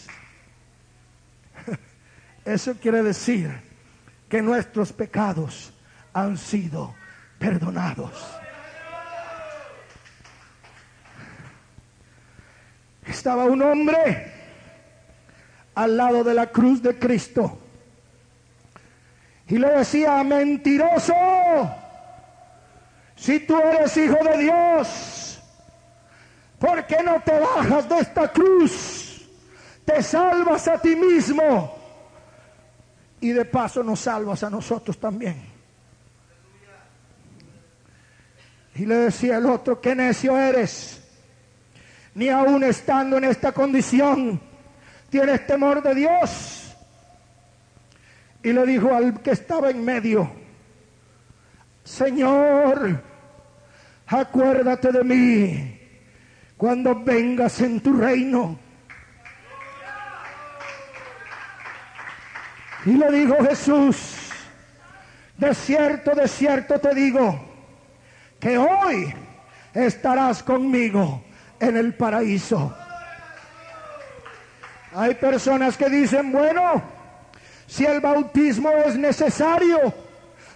eso 2.46 2.76
quiere 2.76 3.04
decir 3.04 3.52
que 4.28 4.42
nuestros 4.42 4.94
pecados 4.94 5.74
han 6.14 6.38
sido 6.38 6.96
perdonados. 7.38 8.12
Estaba 13.06 13.46
un 13.46 13.62
hombre 13.62 14.32
al 15.74 15.98
lado 15.98 16.24
de 16.24 16.34
la 16.34 16.48
cruz 16.48 16.82
de 16.82 16.98
Cristo 16.98 17.60
y 19.48 19.58
le 19.58 19.68
decía, 19.70 20.24
mentiroso, 20.24 21.14
si 23.16 23.40
tú 23.40 23.60
eres 23.60 23.98
hijo 23.98 24.18
de 24.24 24.38
Dios, 24.38 25.40
¿por 26.60 26.86
qué 26.86 27.02
no 27.04 27.20
te 27.22 27.40
bajas 27.40 27.90
de 27.90 27.98
esta 27.98 28.28
cruz? 28.32 29.28
Te 29.86 30.04
salvas 30.04 30.68
a 30.68 30.78
ti 30.78 30.96
mismo 30.96 31.79
y 33.22 33.30
de 33.30 33.46
paso 33.46 33.84
nos 33.84 34.00
salvas 34.00 34.44
a 34.44 34.50
nosotros 34.50 34.98
también. 34.98 35.42
Y 38.76 38.86
le 38.86 38.96
decía 38.96 39.38
el 39.38 39.46
otro, 39.46 39.82
qué 39.82 39.94
necio 39.94 40.38
eres. 40.38 41.04
Ni 42.16 42.30
aún 42.30 42.64
estando 42.64 43.18
en 43.18 43.26
esta 43.26 43.52
condición, 43.52 44.40
tienes 45.10 45.46
temor 45.46 45.84
de 45.84 45.96
Dios. 45.96 46.76
Y 48.42 48.54
le 48.54 48.66
dijo 48.66 48.94
al 48.94 49.22
que 49.22 49.32
estaba 49.32 49.70
en 49.70 49.84
medio, 49.84 50.32
Señor, 51.84 53.04
acuérdate 54.08 54.92
de 54.92 55.04
mí 55.04 55.80
cuando 56.56 57.04
vengas 57.04 57.60
en 57.62 57.82
tu 57.82 57.94
reino. 57.94 58.58
Y 62.86 62.92
le 62.92 63.12
dijo 63.12 63.36
Jesús, 63.44 63.98
de 65.38 65.54
cierto, 65.54 66.16
de 66.16 66.28
cierto 66.28 66.80
te 66.80 66.94
digo, 66.94 67.40
que 68.40 68.58
hoy 68.58 69.14
estarás 69.74 70.42
conmigo 70.44 71.24
en 71.60 71.78
el 71.78 71.94
paraíso. 71.94 72.76
Hay 74.94 75.16
personas 75.16 75.78
que 75.78 75.90
dicen, 75.90 76.32
bueno, 76.32 76.82
si 77.68 77.86
el 77.86 78.00
bautismo 78.00 78.70
es 78.72 78.96
necesario, 78.96 79.94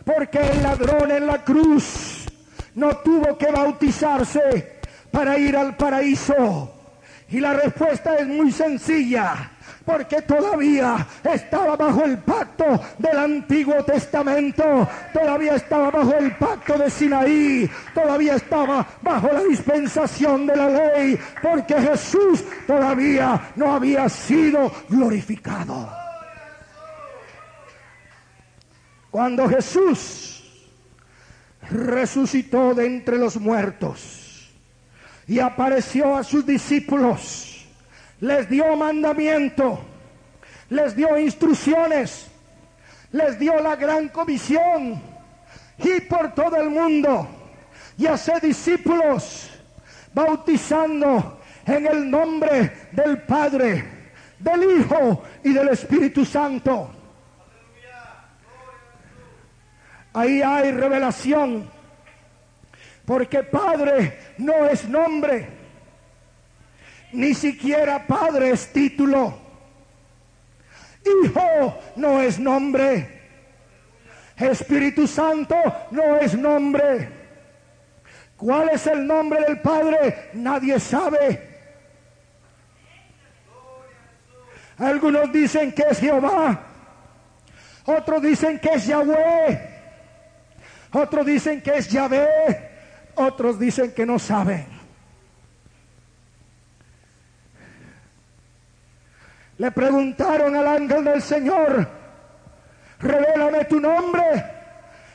porque 0.03 0.39
el 0.39 0.63
ladrón 0.63 1.11
en 1.11 1.27
la 1.27 1.43
cruz 1.43 2.25
no 2.75 2.97
tuvo 2.97 3.37
que 3.37 3.51
bautizarse 3.51 4.79
para 5.11 5.37
ir 5.37 5.55
al 5.55 5.75
paraíso. 5.75 6.73
Y 7.33 7.39
la 7.39 7.51
respuesta 7.53 8.15
es 8.17 8.27
muy 8.27 8.51
sencilla 8.51 9.49
porque 9.83 10.21
todavía 10.21 11.03
estaba 11.23 11.75
bajo 11.75 12.05
el 12.05 12.19
pacto 12.19 12.79
del 12.99 13.17
Antiguo 13.17 13.83
Testamento, 13.83 14.87
todavía 15.11 15.55
estaba 15.55 15.89
bajo 15.89 16.13
el 16.13 16.35
pacto 16.37 16.77
de 16.77 16.91
Sinaí, 16.91 17.67
todavía 17.91 18.35
estaba 18.35 18.85
bajo 19.01 19.29
la 19.33 19.41
dispensación 19.45 20.45
de 20.45 20.55
la 20.55 20.69
ley, 20.69 21.19
porque 21.41 21.73
Jesús 21.81 22.43
todavía 22.67 23.51
no 23.55 23.73
había 23.73 24.07
sido 24.09 24.71
glorificado. 24.87 25.89
Cuando 29.09 29.49
Jesús 29.49 30.69
resucitó 31.71 32.75
de 32.75 32.85
entre 32.85 33.17
los 33.17 33.37
muertos 33.37 34.22
y 35.33 35.39
apareció 35.39 36.15
a 36.15 36.23
sus 36.23 36.45
discípulos, 36.45 37.65
les 38.19 38.47
dio 38.47 38.75
mandamiento, 38.75 39.79
les 40.69 40.95
dio 40.95 41.17
instrucciones, 41.17 42.27
les 43.11 43.39
dio 43.39 43.59
la 43.59 43.75
gran 43.75 44.09
comisión 44.09 45.01
y 45.79 46.01
por 46.01 46.35
todo 46.35 46.55
el 46.57 46.69
mundo 46.69 47.27
y 47.97 48.05
hacer 48.05 48.41
discípulos 48.41 49.49
bautizando 50.13 51.39
en 51.65 51.87
el 51.87 52.11
nombre 52.11 52.89
del 52.91 53.23
Padre, 53.23 53.85
del 54.37 54.81
Hijo 54.81 55.23
y 55.43 55.51
del 55.51 55.69
Espíritu 55.69 56.23
Santo. 56.25 56.91
Ahí 60.13 60.43
hay 60.43 60.69
revelación, 60.69 61.67
porque 63.05 63.43
Padre 63.43 64.17
no 64.37 64.65
es 64.65 64.87
nombre 64.87 65.63
ni 67.13 67.33
siquiera 67.33 68.05
padre 68.05 68.51
es 68.51 68.67
título. 68.73 69.39
Hijo 71.05 71.79
no 71.95 72.21
es 72.21 72.39
nombre. 72.39 73.21
Espíritu 74.35 75.07
Santo 75.07 75.55
no 75.91 76.17
es 76.17 76.35
nombre. 76.35 77.09
¿Cuál 78.35 78.69
es 78.69 78.87
el 78.87 79.05
nombre 79.05 79.41
del 79.41 79.61
Padre? 79.61 80.31
Nadie 80.33 80.79
sabe. 80.79 81.53
Algunos 84.77 85.31
dicen 85.31 85.71
que 85.71 85.83
es 85.89 85.99
Jehová. 85.99 86.61
Otros 87.85 88.21
dicen 88.21 88.59
que 88.59 88.69
es 88.69 88.87
Yahweh. 88.87 89.69
Otros 90.91 91.25
dicen 91.25 91.61
que 91.61 91.77
es 91.77 91.89
Yahvé. 91.89 92.72
Otros 93.15 93.59
dicen 93.59 93.93
que 93.93 94.05
no 94.05 94.17
saben. 94.17 94.65
Le 99.57 99.71
preguntaron 99.71 100.55
al 100.55 100.67
ángel 100.67 101.03
del 101.03 101.21
Señor, 101.21 101.87
revélame 102.99 103.65
tu 103.65 103.79
nombre. 103.79 104.23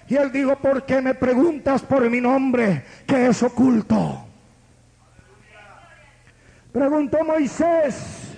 Y 0.09 0.17
él 0.17 0.33
dijo, 0.33 0.57
¿por 0.57 0.87
qué 0.87 1.03
me 1.03 1.15
preguntas 1.15 1.83
por 1.83 2.09
mi 2.09 2.21
nombre 2.21 2.85
que 3.07 3.27
es 3.27 3.43
oculto? 3.43 4.25
Preguntó 6.73 7.25
Moisés, 7.25 8.35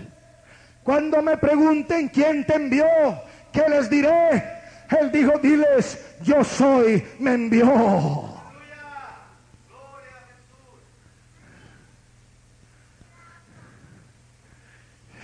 cuando 0.82 1.22
me 1.22 1.36
pregunten 1.36 2.08
quién 2.08 2.44
te 2.44 2.54
envió, 2.54 2.86
¿qué 3.52 3.68
les 3.68 3.90
diré? 3.90 4.42
Él 5.00 5.12
dijo, 5.12 5.38
diles, 5.38 6.16
yo 6.22 6.42
soy, 6.42 7.06
me 7.20 7.34
envió. 7.34 8.29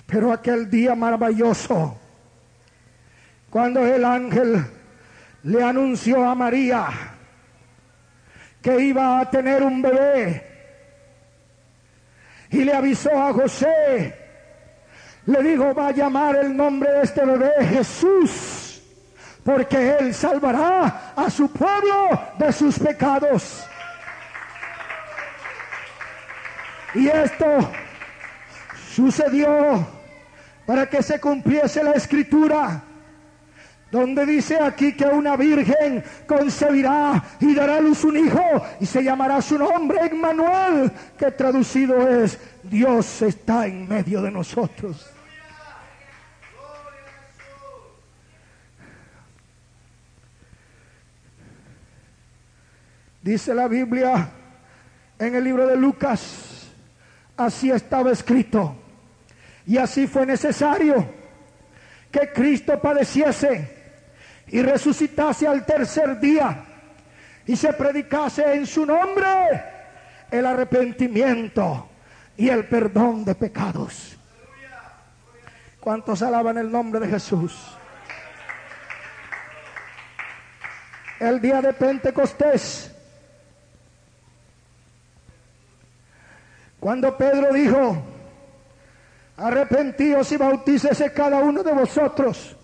Pero 0.06 0.32
aquel 0.32 0.70
día 0.70 0.94
maravilloso, 0.94 1.98
cuando 3.50 3.84
el 3.84 4.04
ángel 4.04 4.64
le 5.42 5.62
anunció 5.62 6.28
a 6.28 6.34
María 6.34 6.88
que 8.62 8.80
iba 8.80 9.20
a 9.20 9.30
tener 9.30 9.62
un 9.62 9.82
bebé 9.82 10.44
y 12.50 12.64
le 12.64 12.72
avisó 12.72 13.10
a 13.10 13.32
José, 13.32 14.14
le 15.26 15.42
dijo, 15.42 15.74
va 15.74 15.88
a 15.88 15.92
llamar 15.92 16.36
el 16.36 16.56
nombre 16.56 16.90
de 16.90 17.02
este 17.02 17.24
bebé 17.24 17.52
Jesús, 17.66 18.82
porque 19.44 19.96
él 19.98 20.14
salvará 20.14 21.12
a 21.16 21.28
su 21.30 21.50
pueblo 21.50 22.10
de 22.38 22.52
sus 22.52 22.78
pecados. 22.78 23.64
Y 26.94 27.08
esto 27.08 27.70
sucedió 28.94 29.95
para 30.66 30.88
que 30.90 31.02
se 31.02 31.20
cumpliese 31.20 31.82
la 31.82 31.92
escritura 31.92 32.82
donde 33.90 34.26
dice 34.26 34.60
aquí 34.60 34.94
que 34.94 35.06
una 35.06 35.36
virgen 35.36 36.02
concebirá 36.26 37.22
y 37.40 37.54
dará 37.54 37.76
a 37.76 37.80
luz 37.80 38.04
un 38.04 38.16
hijo 38.16 38.42
y 38.80 38.86
se 38.86 39.02
llamará 39.02 39.40
su 39.40 39.56
nombre 39.58 40.00
Emmanuel, 40.06 40.90
que 41.16 41.30
traducido 41.30 42.06
es 42.08 42.38
Dios 42.64 43.22
está 43.22 43.66
en 43.66 43.88
medio 43.88 44.20
de 44.22 44.30
nosotros. 44.30 45.08
Dice 53.22 53.54
la 53.54 53.66
Biblia 53.66 54.28
en 55.18 55.34
el 55.34 55.42
libro 55.42 55.66
de 55.66 55.76
Lucas, 55.76 56.68
así 57.36 57.70
estaba 57.70 58.12
escrito 58.12 58.85
y 59.66 59.78
así 59.78 60.06
fue 60.06 60.24
necesario 60.24 61.04
que 62.10 62.32
Cristo 62.32 62.80
padeciese 62.80 63.76
y 64.46 64.62
resucitase 64.62 65.46
al 65.46 65.66
tercer 65.66 66.20
día 66.20 66.64
y 67.44 67.56
se 67.56 67.72
predicase 67.72 68.54
en 68.54 68.66
su 68.66 68.86
nombre 68.86 69.26
el 70.30 70.46
arrepentimiento 70.46 71.88
y 72.36 72.48
el 72.48 72.66
perdón 72.66 73.24
de 73.24 73.34
pecados. 73.34 74.16
¿Cuántos 75.80 76.22
alaban 76.22 76.58
el 76.58 76.70
nombre 76.70 77.00
de 77.00 77.08
Jesús? 77.08 77.76
El 81.18 81.40
día 81.40 81.62
de 81.62 81.72
Pentecostés, 81.72 82.92
cuando 86.78 87.16
Pedro 87.16 87.52
dijo, 87.52 88.15
arrepentíos 89.36 90.30
y 90.32 90.36
bautícese 90.36 91.12
cada 91.12 91.38
uno 91.40 91.62
de 91.62 91.72
vosotros 91.72 92.56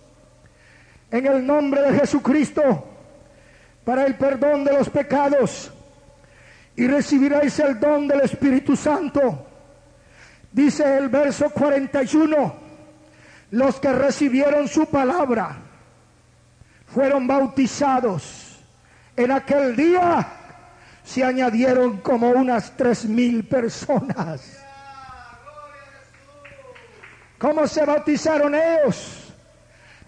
en 1.11 1.27
el 1.27 1.47
nombre 1.47 1.83
de 1.83 2.01
Jesucristo 2.01 2.87
para 3.85 4.07
el 4.07 4.15
perdón 4.15 4.65
de 4.65 4.73
los 4.73 4.89
pecados 4.89 5.71
y 6.75 6.87
recibiréis 6.87 7.59
el 7.59 7.79
don 7.79 8.09
del 8.09 8.23
Espíritu 8.23 8.77
Santo. 8.77 9.47
Dice 10.51 10.97
el 10.97 11.09
verso 11.09 11.51
41, 11.51 12.55
los 13.51 13.79
que 13.79 13.93
recibieron 13.93 14.69
su 14.69 14.87
palabra 14.87 15.57
fueron 16.87 17.27
bautizados. 17.27 18.59
En 19.15 19.31
aquel 19.31 19.77
día 19.77 20.27
se 21.05 21.23
añadieron 21.23 21.99
como 21.99 22.31
unas 22.31 22.75
tres 22.77 23.05
mil 23.05 23.45
personas. 23.45 24.62
¿Cómo 27.43 27.67
se 27.67 27.85
bautizaron 27.85 28.55
ellos? 28.55 29.35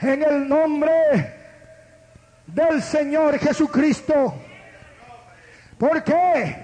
En 0.01 0.23
el 0.23 0.49
nombre 0.49 1.35
del 2.47 2.81
Señor 2.81 3.41
Jesucristo. 3.41 4.33
¿Por 5.77 6.05
qué? 6.05 6.57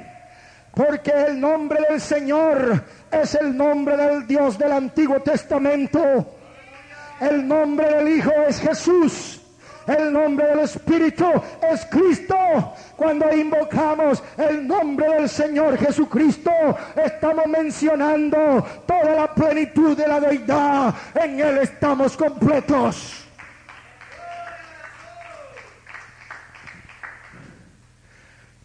Porque 0.72 1.11
el 1.11 1.40
nombre 1.40 1.80
del 1.88 2.00
Señor 2.00 2.85
es 3.11 3.35
el 3.35 3.56
nombre 3.56 3.96
del 3.96 4.28
Dios 4.28 4.56
del 4.56 4.70
Antiguo 4.70 5.20
Testamento. 5.20 6.37
El 7.18 7.48
nombre 7.48 7.92
del 7.92 8.09
Hijo 8.09 8.30
es 8.46 8.61
Jesús. 8.61 9.39
El 9.90 10.12
nombre 10.12 10.46
del 10.46 10.61
Espíritu 10.61 11.26
es 11.68 11.85
Cristo. 11.87 12.37
Cuando 12.96 13.35
invocamos 13.35 14.22
el 14.37 14.68
nombre 14.68 15.09
del 15.14 15.29
Señor 15.29 15.76
Jesucristo, 15.79 16.53
estamos 16.94 17.44
mencionando 17.48 18.64
toda 18.87 19.16
la 19.16 19.35
plenitud 19.35 19.96
de 19.96 20.07
la 20.07 20.20
deidad. 20.20 20.94
En 21.12 21.40
Él 21.40 21.59
estamos 21.59 22.16
completos. 22.16 23.26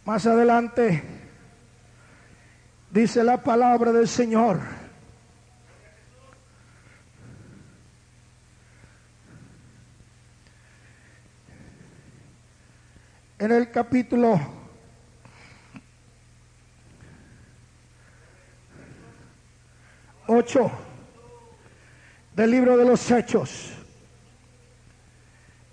Más 0.06 0.28
adelante 0.28 1.04
dice 2.92 3.24
la 3.24 3.42
palabra 3.42 3.92
del 3.92 4.08
Señor 4.08 4.85
en 13.38 13.52
el 13.52 13.70
capítulo 13.70 14.40
ocho 20.28 20.72
del 22.34 22.52
libro 22.52 22.78
de 22.78 22.86
los 22.86 23.12
Hechos, 23.12 23.74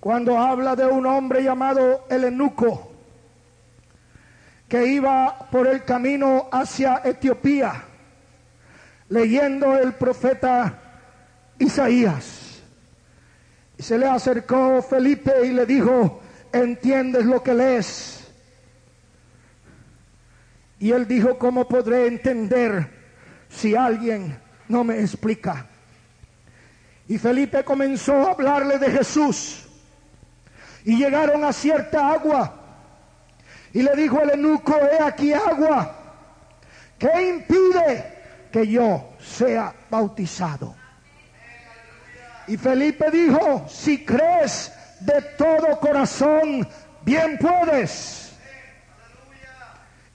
cuando 0.01 0.39
habla 0.39 0.75
de 0.75 0.87
un 0.87 1.07
hombre 1.07 1.43
llamado 1.43 2.05
el 2.11 2.25
Enuco, 2.25 2.93
que 4.69 4.87
iba 4.87 5.49
por 5.51 5.67
el 5.67 5.85
camino 5.85 6.49
hacia 6.51 7.03
Etiopía, 7.05 7.85
leyendo 9.09 9.77
el 9.77 9.93
profeta 9.93 10.79
Isaías. 11.59 12.63
Y 13.79 13.83
se 13.83 13.99
le 13.99 14.07
acercó 14.07 14.83
Felipe 14.83 15.45
y 15.45 15.51
le 15.51 15.67
dijo, 15.67 16.22
¿entiendes 16.53 17.25
lo 17.25 17.43
que 17.43 17.55
lees? 17.55 18.23
Y 20.79 20.91
él 20.91 21.07
dijo, 21.07 21.39
¿cómo 21.39 21.69
podré 21.69 22.09
entender 22.09 22.91
si 23.49 23.77
alguien 23.77 24.37
no 24.69 24.83
me 24.83 25.01
explica? 25.01 25.67
Y 27.07 27.19
Felipe 27.19 27.63
comenzó 27.63 28.27
a 28.27 28.33
hablarle 28.33 28.79
de 28.79 28.91
Jesús. 28.91 29.69
Y 30.85 30.97
llegaron 30.97 31.45
a 31.45 31.53
cierta 31.53 32.13
agua. 32.13 32.53
Y 33.73 33.83
le 33.83 33.95
dijo 33.95 34.21
el 34.21 34.31
eunuco, 34.31 34.77
he 34.77 35.03
aquí 35.03 35.33
agua. 35.33 35.97
¿Qué 36.99 37.29
impide 37.29 38.05
que 38.51 38.67
yo 38.67 39.15
sea 39.21 39.75
bautizado? 39.89 40.75
Y 42.49 42.57
Felipe 42.57 43.11
dijo, 43.11 43.67
si 43.69 44.05
crees 44.05 44.73
de 45.05 45.23
todo 45.37 45.79
corazón, 45.81 46.67
bien 47.05 47.39
puedes. 47.39 48.33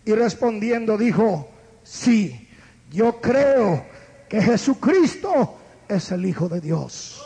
Y 0.05 0.13
respondiendo 0.13 0.97
dijo, 0.97 1.49
sí, 1.83 2.49
yo 2.91 3.19
creo 3.19 3.85
que 4.29 4.41
Jesucristo 4.41 5.57
es 5.87 6.11
el 6.11 6.25
Hijo 6.25 6.47
de 6.47 6.61
Dios. 6.61 7.23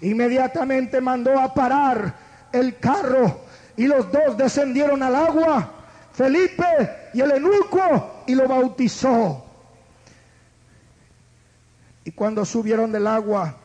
Inmediatamente 0.00 1.00
mandó 1.00 1.38
a 1.38 1.52
parar 1.52 2.14
el 2.52 2.78
carro 2.78 3.40
y 3.76 3.86
los 3.86 4.10
dos 4.10 4.36
descendieron 4.36 5.02
al 5.02 5.14
agua, 5.14 5.72
Felipe 6.12 7.10
y 7.14 7.20
el 7.20 7.30
eunuco, 7.32 8.24
y 8.26 8.34
lo 8.34 8.48
bautizó. 8.48 9.44
Y 12.04 12.10
cuando 12.12 12.44
subieron 12.44 12.90
del 12.90 13.06
agua, 13.06 13.56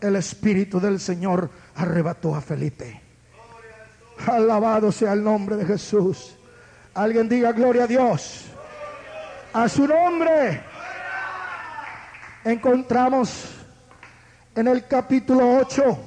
el 0.00 0.16
Espíritu 0.16 0.80
del 0.80 1.00
Señor 1.00 1.48
arrebató 1.76 2.34
a 2.34 2.40
Felipe. 2.40 3.00
Alabado 4.26 4.92
sea 4.92 5.12
el 5.12 5.24
nombre 5.24 5.56
de 5.56 5.64
Jesús. 5.64 6.36
Alguien 6.94 7.28
diga 7.28 7.52
gloria 7.52 7.84
a 7.84 7.86
Dios. 7.86 8.44
A 9.52 9.68
su 9.68 9.86
nombre. 9.86 10.62
Encontramos 12.44 13.62
en 14.54 14.68
el 14.68 14.86
capítulo 14.86 15.58
8, 15.58 15.98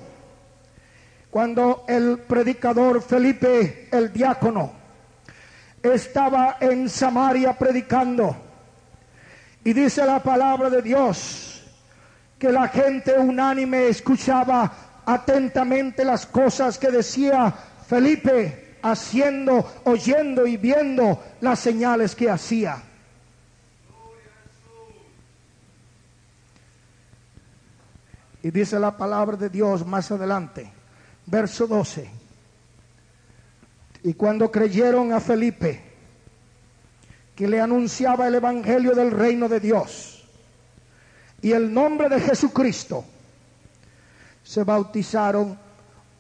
cuando 1.32 1.86
el 1.88 2.20
predicador 2.20 3.02
Felipe, 3.02 3.90
el 3.92 4.12
diácono, 4.12 4.72
estaba 5.82 6.58
en 6.60 6.90
Samaria 6.90 7.58
predicando. 7.58 8.36
Y 9.64 9.74
dice 9.74 10.06
la 10.06 10.22
palabra 10.22 10.70
de 10.70 10.82
Dios 10.82 11.64
que 12.38 12.52
la 12.52 12.68
gente 12.68 13.18
unánime 13.18 13.88
escuchaba 13.88 14.72
atentamente 15.06 16.04
las 16.04 16.26
cosas 16.26 16.78
que 16.78 16.90
decía 16.90 17.54
Felipe, 17.88 18.78
haciendo, 18.82 19.82
oyendo 19.86 20.46
y 20.46 20.58
viendo 20.58 21.24
las 21.42 21.60
señales 21.60 22.16
que 22.16 22.30
hacía. 22.30 22.82
Y 28.44 28.52
dice 28.52 28.80
la 28.80 28.96
palabra 28.96 29.38
de 29.38 29.50
Dios 29.50 29.86
más 29.86 30.12
adelante, 30.12 30.72
verso 31.26 31.66
12. 31.66 32.08
Y 34.04 34.14
cuando 34.14 34.52
creyeron 34.52 35.14
a 35.14 35.20
Felipe, 35.20 35.82
que 37.36 37.48
le 37.48 37.60
anunciaba 37.60 38.28
el 38.28 38.36
Evangelio 38.36 38.94
del 38.94 39.12
reino 39.12 39.50
de 39.50 39.60
Dios 39.60 40.24
y 41.42 41.52
el 41.52 41.74
nombre 41.74 42.08
de 42.08 42.22
Jesucristo, 42.22 43.04
se 44.46 44.64
bautizaron 44.64 45.58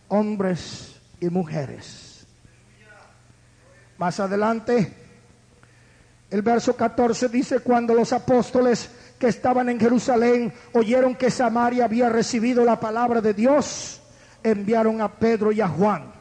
hombres 0.07 0.95
y 1.21 1.29
mujeres. 1.29 2.25
Más 3.97 4.19
adelante, 4.19 4.91
el 6.31 6.41
verso 6.41 6.75
14 6.75 7.29
dice, 7.29 7.59
cuando 7.59 7.93
los 7.93 8.11
apóstoles 8.11 8.89
que 9.19 9.27
estaban 9.27 9.69
en 9.69 9.79
Jerusalén 9.79 10.51
oyeron 10.73 11.15
que 11.15 11.29
Samaria 11.29 11.85
había 11.85 12.09
recibido 12.09 12.65
la 12.65 12.79
palabra 12.79 13.21
de 13.21 13.33
Dios, 13.33 14.01
enviaron 14.43 15.01
a 15.01 15.13
Pedro 15.13 15.51
y 15.51 15.61
a 15.61 15.67
Juan, 15.67 16.11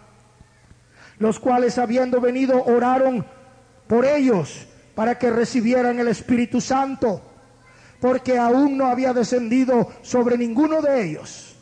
los 1.18 1.40
cuales 1.40 1.78
habiendo 1.78 2.20
venido 2.20 2.62
oraron 2.64 3.24
por 3.88 4.04
ellos 4.04 4.66
para 4.94 5.18
que 5.18 5.30
recibieran 5.30 5.98
el 5.98 6.08
Espíritu 6.08 6.60
Santo, 6.60 7.22
porque 7.98 8.38
aún 8.38 8.76
no 8.76 8.86
había 8.86 9.14
descendido 9.14 9.90
sobre 10.02 10.36
ninguno 10.36 10.82
de 10.82 11.02
ellos, 11.02 11.53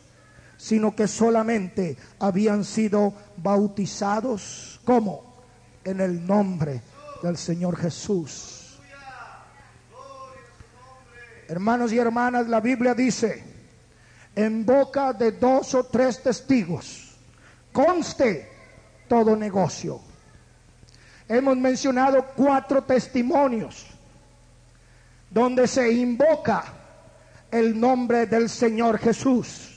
sino 0.63 0.95
que 0.95 1.09
solamente 1.09 1.97
habían 2.21 2.65
sido 2.65 3.13
bautizados, 3.39 4.81
como 4.85 5.43
en 5.83 6.01
el 6.01 6.25
nombre 6.25 6.81
del 7.21 7.37
Señor 7.37 7.77
Jesús. 7.77 8.79
Hermanos 11.49 11.93
y 11.93 11.99
hermanas, 11.99 12.47
la 12.47 12.61
Biblia 12.61 12.95
dice, 12.95 13.43
en 14.37 14.65
boca 14.65 15.13
de 15.13 15.33
dos 15.33 15.75
o 15.75 15.83
tres 15.83 16.23
testigos, 16.23 17.17
conste 17.73 18.49
todo 19.09 19.35
negocio. 19.35 20.01
Hemos 21.29 21.57
mencionado 21.57 22.25
cuatro 22.37 22.85
testimonios 22.85 23.89
donde 25.29 25.67
se 25.67 25.91
invoca 25.91 26.63
el 27.51 27.81
nombre 27.81 28.27
del 28.27 28.49
Señor 28.49 28.99
Jesús 28.99 29.72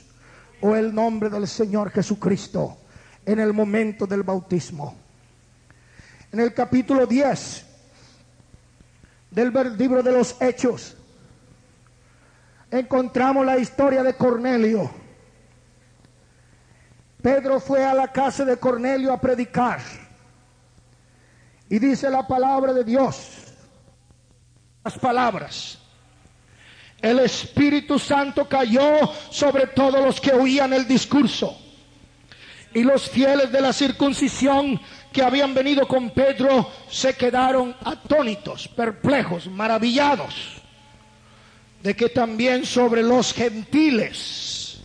o 0.60 0.74
el 0.74 0.94
nombre 0.94 1.28
del 1.28 1.46
Señor 1.46 1.90
Jesucristo 1.90 2.78
en 3.24 3.38
el 3.38 3.52
momento 3.52 4.06
del 4.06 4.22
bautismo. 4.22 4.96
En 6.32 6.40
el 6.40 6.54
capítulo 6.54 7.06
10 7.06 7.64
del 9.30 9.52
libro 9.76 10.02
de 10.02 10.12
los 10.12 10.40
Hechos, 10.40 10.96
encontramos 12.70 13.44
la 13.44 13.58
historia 13.58 14.02
de 14.02 14.14
Cornelio. 14.14 14.90
Pedro 17.22 17.58
fue 17.60 17.84
a 17.84 17.94
la 17.94 18.12
casa 18.12 18.44
de 18.44 18.56
Cornelio 18.56 19.12
a 19.12 19.20
predicar. 19.20 19.80
Y 21.68 21.78
dice 21.78 22.08
la 22.08 22.26
palabra 22.26 22.72
de 22.72 22.84
Dios, 22.84 23.52
las 24.84 24.96
palabras. 24.98 25.85
El 27.06 27.20
Espíritu 27.20 27.98
Santo 27.98 28.48
cayó 28.48 29.12
sobre 29.30 29.68
todos 29.68 30.04
los 30.04 30.20
que 30.20 30.32
oían 30.32 30.72
el 30.72 30.88
discurso. 30.88 31.56
Y 32.74 32.82
los 32.82 33.08
fieles 33.08 33.52
de 33.52 33.60
la 33.60 33.72
circuncisión 33.72 34.80
que 35.12 35.22
habían 35.22 35.54
venido 35.54 35.86
con 35.86 36.10
Pedro 36.10 36.68
se 36.90 37.14
quedaron 37.14 37.76
atónitos, 37.84 38.66
perplejos, 38.68 39.46
maravillados 39.46 40.56
de 41.80 41.94
que 41.94 42.08
también 42.08 42.66
sobre 42.66 43.00
los 43.00 43.32
gentiles 43.32 44.80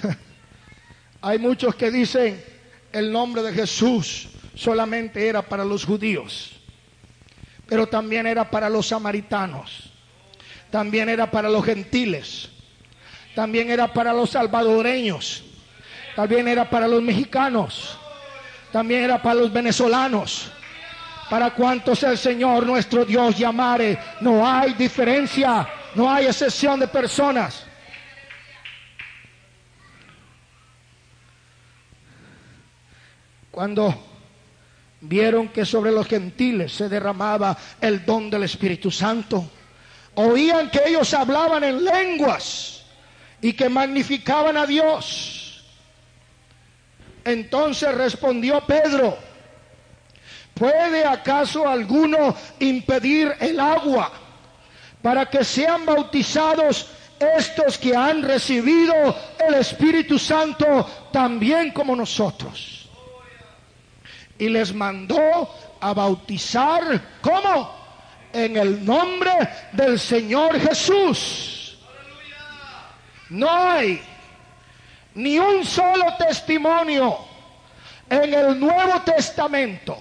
hay 1.20 1.38
muchos 1.40 1.74
que 1.74 1.90
dicen 1.90 2.40
el 2.92 3.10
nombre 3.10 3.42
de 3.42 3.52
Jesús 3.52 4.28
solamente 4.54 5.26
era 5.26 5.42
para 5.42 5.64
los 5.64 5.84
judíos, 5.84 6.52
pero 7.66 7.88
también 7.88 8.28
era 8.28 8.48
para 8.48 8.70
los 8.70 8.86
samaritanos, 8.86 9.85
también 10.76 11.08
era 11.08 11.30
para 11.30 11.48
los 11.48 11.64
gentiles, 11.64 12.50
también 13.34 13.70
era 13.70 13.94
para 13.94 14.12
los 14.12 14.28
salvadoreños, 14.28 15.42
también 16.14 16.46
era 16.46 16.68
para 16.68 16.86
los 16.86 17.00
mexicanos, 17.00 17.96
también 18.70 19.04
era 19.04 19.22
para 19.22 19.36
los 19.36 19.50
venezolanos. 19.50 20.52
Para 21.30 21.54
cuantos 21.54 22.02
el 22.02 22.18
Señor 22.18 22.66
nuestro 22.66 23.06
Dios 23.06 23.38
llamare, 23.38 23.98
no 24.20 24.46
hay 24.46 24.74
diferencia 24.74 25.66
no 25.94 26.12
hay 26.12 26.26
excepción 26.26 26.78
de 26.78 26.88
personas. 26.88 27.64
Cuando 33.50 33.94
vieron 35.00 35.48
que 35.48 35.64
sobre 35.64 35.90
los 35.90 36.06
gentiles 36.06 36.70
se 36.70 36.90
derramaba 36.90 37.56
el 37.80 38.04
don 38.04 38.28
del 38.28 38.42
Espíritu 38.42 38.90
Santo, 38.90 39.55
oían 40.16 40.70
que 40.70 40.82
ellos 40.86 41.14
hablaban 41.14 41.64
en 41.64 41.84
lenguas 41.84 42.82
y 43.40 43.52
que 43.52 43.68
magnificaban 43.68 44.56
a 44.56 44.66
Dios. 44.66 45.64
Entonces 47.24 47.94
respondió 47.94 48.60
Pedro, 48.66 49.16
¿puede 50.54 51.04
acaso 51.04 51.68
alguno 51.68 52.36
impedir 52.58 53.34
el 53.40 53.58
agua? 53.58 54.12
para 55.06 55.24
que 55.26 55.44
sean 55.44 55.86
bautizados 55.86 56.88
estos 57.38 57.78
que 57.78 57.94
han 57.94 58.22
recibido 58.22 58.92
el 59.38 59.54
Espíritu 59.54 60.18
Santo 60.18 60.84
también 61.12 61.70
como 61.70 61.94
nosotros. 61.94 62.88
Y 64.36 64.48
les 64.48 64.74
mandó 64.74 65.48
a 65.80 65.94
bautizar, 65.94 67.20
¿cómo? 67.22 67.85
En 68.36 68.54
el 68.54 68.84
nombre 68.84 69.32
del 69.72 69.98
Señor 69.98 70.60
Jesús. 70.60 71.78
No 73.30 73.48
hay 73.50 74.02
ni 75.14 75.38
un 75.38 75.64
solo 75.64 76.14
testimonio 76.18 77.16
en 78.10 78.34
el 78.34 78.60
Nuevo 78.60 79.00
Testamento 79.00 79.96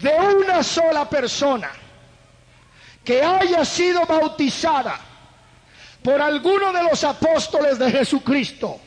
de 0.00 0.14
una 0.14 0.62
sola 0.62 1.06
persona 1.10 1.70
que 3.04 3.22
haya 3.22 3.66
sido 3.66 4.06
bautizada 4.06 4.98
por 6.02 6.22
alguno 6.22 6.72
de 6.72 6.84
los 6.84 7.04
apóstoles 7.04 7.78
de 7.78 7.90
Jesucristo, 7.90 8.80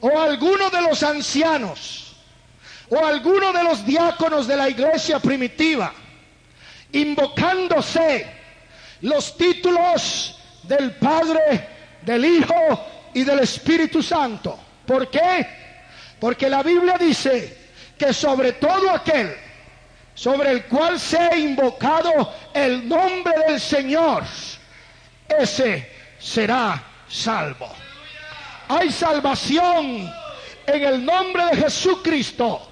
o 0.00 0.18
alguno 0.18 0.70
de 0.70 0.80
los 0.80 1.02
ancianos, 1.02 2.16
o 2.88 3.04
alguno 3.04 3.52
de 3.52 3.62
los 3.62 3.84
diáconos 3.84 4.46
de 4.46 4.56
la 4.56 4.70
iglesia 4.70 5.18
primitiva, 5.18 5.92
invocándose 6.92 8.26
los 9.02 9.36
títulos 9.36 10.38
del 10.62 10.92
Padre, 10.92 11.68
del 12.02 12.24
Hijo 12.24 12.86
y 13.14 13.24
del 13.24 13.40
Espíritu 13.40 14.02
Santo. 14.02 14.58
¿Por 14.86 15.10
qué? 15.10 15.46
Porque 16.20 16.48
la 16.48 16.62
Biblia 16.62 16.96
dice 16.98 17.56
que 17.96 18.12
sobre 18.12 18.52
todo 18.52 18.90
aquel 18.90 19.36
sobre 20.14 20.50
el 20.50 20.64
cual 20.64 20.98
se 20.98 21.16
ha 21.16 21.36
invocado 21.36 22.34
el 22.52 22.88
nombre 22.88 23.32
del 23.46 23.60
Señor, 23.60 24.24
ese 25.28 25.92
será 26.18 26.82
salvo. 27.08 27.70
Hay 28.68 28.90
salvación 28.90 30.12
en 30.66 30.84
el 30.84 31.04
nombre 31.04 31.44
de 31.46 31.56
Jesucristo, 31.58 32.68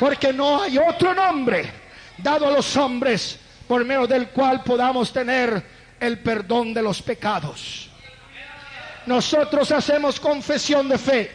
porque 0.00 0.32
no 0.32 0.62
hay 0.62 0.78
otro 0.78 1.12
nombre 1.12 1.81
dado 2.18 2.46
a 2.46 2.50
los 2.50 2.76
hombres 2.76 3.38
por 3.66 3.84
medio 3.84 4.06
del 4.06 4.28
cual 4.28 4.62
podamos 4.62 5.12
tener 5.12 5.62
el 5.98 6.18
perdón 6.18 6.74
de 6.74 6.82
los 6.82 7.00
pecados. 7.00 7.88
Nosotros 9.06 9.70
hacemos 9.72 10.20
confesión 10.20 10.88
de 10.88 10.98
fe. 10.98 11.30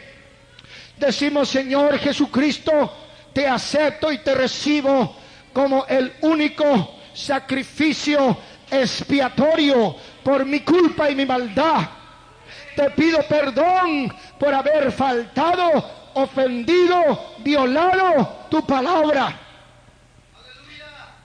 Decimos, 0.96 1.48
Señor 1.48 1.98
Jesucristo, 1.98 2.92
te 3.32 3.46
acepto 3.46 4.10
y 4.10 4.18
te 4.18 4.34
recibo 4.34 5.16
como 5.52 5.86
el 5.86 6.14
único 6.22 6.96
sacrificio 7.14 8.36
expiatorio 8.70 9.96
por 10.22 10.44
mi 10.44 10.60
culpa 10.60 11.10
y 11.10 11.14
mi 11.14 11.26
maldad. 11.26 11.88
Te 12.76 12.90
pido 12.90 13.20
perdón 13.28 14.14
por 14.38 14.54
haber 14.54 14.92
faltado, 14.92 16.12
ofendido, 16.14 17.34
violado 17.38 18.46
tu 18.50 18.64
palabra. 18.66 19.47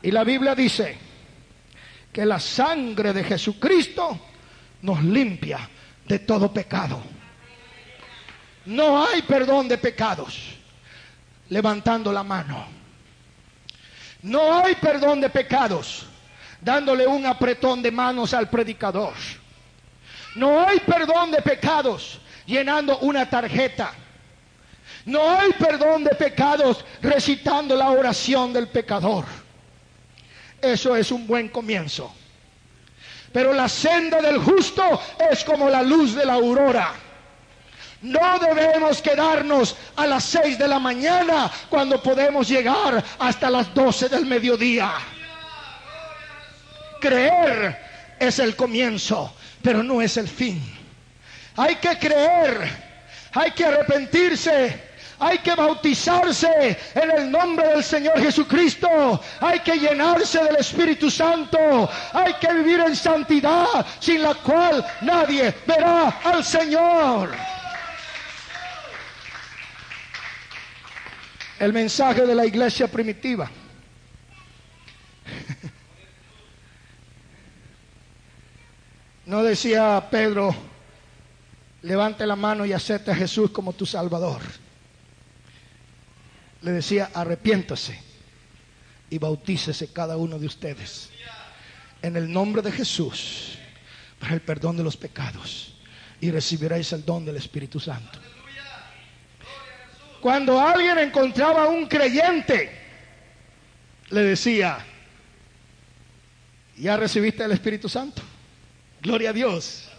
Y 0.03 0.11
la 0.11 0.25
Biblia 0.25 0.53
dice 0.53 0.97
que 2.11 2.25
la 2.25 2.39
sangre 2.39 3.13
de 3.13 3.23
Jesucristo 3.23 4.19
nos 4.81 5.01
limpia 5.01 5.67
de 6.05 6.19
todo 6.19 6.53
pecado. 6.53 7.01
No 8.65 9.05
hay 9.05 9.21
perdón 9.21 9.69
de 9.69 9.77
pecados. 9.77 10.55
Levantando 11.49 12.11
la 12.11 12.23
mano. 12.23 12.65
No 14.23 14.59
hay 14.59 14.75
perdón 14.75 15.21
de 15.21 15.29
pecados. 15.29 16.05
Dándole 16.59 17.07
un 17.07 17.25
apretón 17.25 17.81
de 17.81 17.91
manos 17.91 18.33
al 18.33 18.49
predicador. 18.49 19.13
No 20.35 20.67
hay 20.67 20.79
perdón 20.79 21.31
de 21.31 21.41
pecados 21.41 22.19
llenando 22.45 22.99
una 22.99 23.29
tarjeta. 23.29 23.93
No 25.05 25.39
hay 25.39 25.53
perdón 25.53 26.03
de 26.03 26.15
pecados 26.15 26.83
recitando 27.01 27.75
la 27.75 27.89
oración 27.89 28.51
del 28.51 28.67
pecador. 28.67 29.42
Eso 30.63 30.95
es 30.95 31.11
un 31.11 31.27
buen 31.27 31.49
comienzo. 31.49 32.13
Pero 33.33 33.51
la 33.51 33.67
senda 33.67 34.21
del 34.21 34.37
justo 34.37 35.01
es 35.29 35.43
como 35.43 35.69
la 35.69 35.81
luz 35.81 36.15
de 36.15 36.25
la 36.25 36.33
aurora. 36.33 36.93
No 38.01 38.39
debemos 38.39 39.01
quedarnos 39.01 39.75
a 39.95 40.07
las 40.07 40.23
seis 40.23 40.57
de 40.57 40.67
la 40.67 40.79
mañana 40.79 41.51
cuando 41.69 42.01
podemos 42.01 42.47
llegar 42.47 43.03
hasta 43.19 43.49
las 43.49 43.73
doce 43.73 44.07
del 44.07 44.25
mediodía. 44.25 44.91
Creer 47.01 47.77
es 48.19 48.39
el 48.39 48.55
comienzo, 48.55 49.33
pero 49.61 49.83
no 49.83 50.01
es 50.01 50.15
el 50.15 50.27
fin. 50.27 50.61
Hay 51.57 51.75
que 51.75 51.97
creer, 51.97 52.69
hay 53.33 53.51
que 53.51 53.65
arrepentirse, 53.65 54.92
hay 55.19 55.37
que 55.39 55.55
bautizarse 55.55 56.77
en 56.95 57.11
el 57.11 57.31
nombre 57.31 57.67
del 57.69 57.83
Señor 57.83 58.19
Jesucristo. 58.19 59.21
Hay 59.39 59.59
que 59.59 59.77
llenarse 59.77 60.43
del 60.43 60.57
Espíritu 60.57 61.09
Santo. 61.09 61.89
Hay 62.13 62.33
que 62.35 62.53
vivir 62.53 62.79
en 62.79 62.95
santidad, 62.95 63.85
sin 63.99 64.21
la 64.21 64.33
cual 64.35 64.85
nadie 65.01 65.53
verá 65.65 66.09
al 66.23 66.43
Señor. 66.43 67.31
El 71.59 71.71
mensaje 71.71 72.25
de 72.25 72.35
la 72.35 72.45
iglesia 72.45 72.87
primitiva. 72.87 73.49
No 79.25 79.41
decía 79.41 80.05
Pedro, 80.11 80.53
levante 81.81 82.27
la 82.27 82.35
mano 82.35 82.65
y 82.65 82.73
acepte 82.73 83.09
a 83.09 83.15
Jesús 83.15 83.51
como 83.51 83.71
tu 83.71 83.85
Salvador 83.85 84.41
le 86.63 86.71
decía, 86.71 87.11
arrepiéntase 87.13 87.99
y 89.09 89.17
bautícese 89.17 89.91
cada 89.91 90.17
uno 90.17 90.39
de 90.39 90.47
ustedes 90.47 91.09
en 92.01 92.15
el 92.15 92.31
nombre 92.31 92.61
de 92.61 92.71
Jesús 92.71 93.57
para 94.19 94.33
el 94.33 94.41
perdón 94.41 94.77
de 94.77 94.83
los 94.83 94.97
pecados 94.97 95.75
y 96.21 96.31
recibiréis 96.31 96.91
el 96.93 97.05
don 97.05 97.25
del 97.25 97.35
Espíritu 97.35 97.79
Santo. 97.79 98.19
Cuando 100.21 100.57
alguien 100.59 100.97
encontraba 100.99 101.63
a 101.63 101.67
un 101.67 101.85
creyente, 101.85 102.71
le 104.09 104.21
decía, 104.21 104.77
¿ya 106.77 106.95
recibiste 106.95 107.43
el 107.43 107.51
Espíritu 107.51 107.89
Santo? 107.89 108.21
Gloria 109.01 109.31
a 109.31 109.33
Dios. 109.33 109.89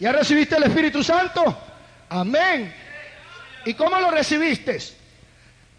¿Ya 0.00 0.10
recibiste 0.10 0.56
el 0.56 0.64
Espíritu 0.64 1.04
Santo? 1.04 1.56
Amén. 2.08 2.74
¿Y 3.64 3.74
cómo 3.74 3.98
lo 4.00 4.10
recibiste? 4.10 4.78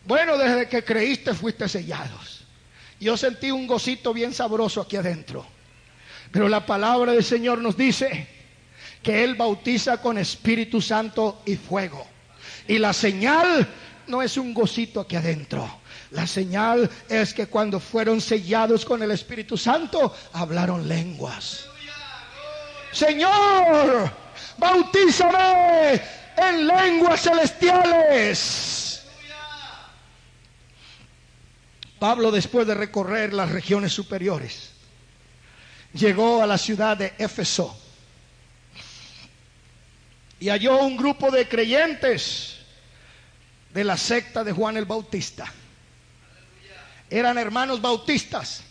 Bueno, 0.06 0.38
desde 0.38 0.68
que 0.68 0.84
creíste 0.84 1.34
fuiste 1.34 1.68
sellados. 1.68 2.46
Yo 3.00 3.18
sentí 3.18 3.52
un 3.52 3.68
gocito 3.68 4.14
bien 4.14 4.34
sabroso 4.34 4.82
aquí 4.82 4.96
adentro. 4.96 5.46
Pero 6.32 6.48
la 6.50 6.66
palabra 6.66 7.12
del 7.12 7.24
Señor 7.24 7.60
nos 7.60 7.78
dice 7.78 8.28
que 9.02 9.24
Él 9.24 9.36
bautiza 9.36 10.02
con 10.02 10.18
Espíritu 10.18 10.82
Santo 10.82 11.42
y 11.46 11.56
fuego. 11.56 12.08
Y 12.68 12.78
la 12.78 12.94
señal 12.94 13.68
no 14.08 14.22
es 14.22 14.38
un 14.38 14.54
gocito 14.54 15.02
aquí 15.02 15.16
adentro. 15.16 15.80
La 16.12 16.28
señal 16.28 16.90
es 17.10 17.34
que 17.34 17.48
cuando 17.48 17.80
fueron 17.80 18.22
sellados 18.22 18.86
con 18.86 19.04
el 19.04 19.12
Espíritu 19.12 19.58
Santo, 19.58 20.16
hablaron 20.32 20.88
lenguas. 20.88 21.66
Señor, 22.92 24.12
bautízame 24.58 26.02
en 26.38 26.68
lenguas 26.68 27.22
celestiales. 27.22 29.04
Pablo, 32.00 32.32
después 32.32 32.68
de 32.68 32.76
recorrer 32.76 33.34
las 33.34 33.50
regiones 33.52 33.94
superiores, 33.94 34.72
llegó 35.94 36.44
a 36.44 36.48
la 36.48 36.58
ciudad 36.58 36.98
de 36.98 37.14
Éfeso 37.18 37.80
y 40.40 40.50
halló 40.50 40.80
un 40.80 40.98
grupo 40.98 41.32
de 41.32 41.48
creyentes 41.48 42.58
de 43.74 43.84
la 43.86 43.96
secta 43.96 44.44
de 44.44 44.52
Juan 44.52 44.76
el 44.76 44.84
Bautista. 44.84 45.46
Eran 47.10 47.38
hermanos 47.38 47.82
bautistas, 47.82 48.64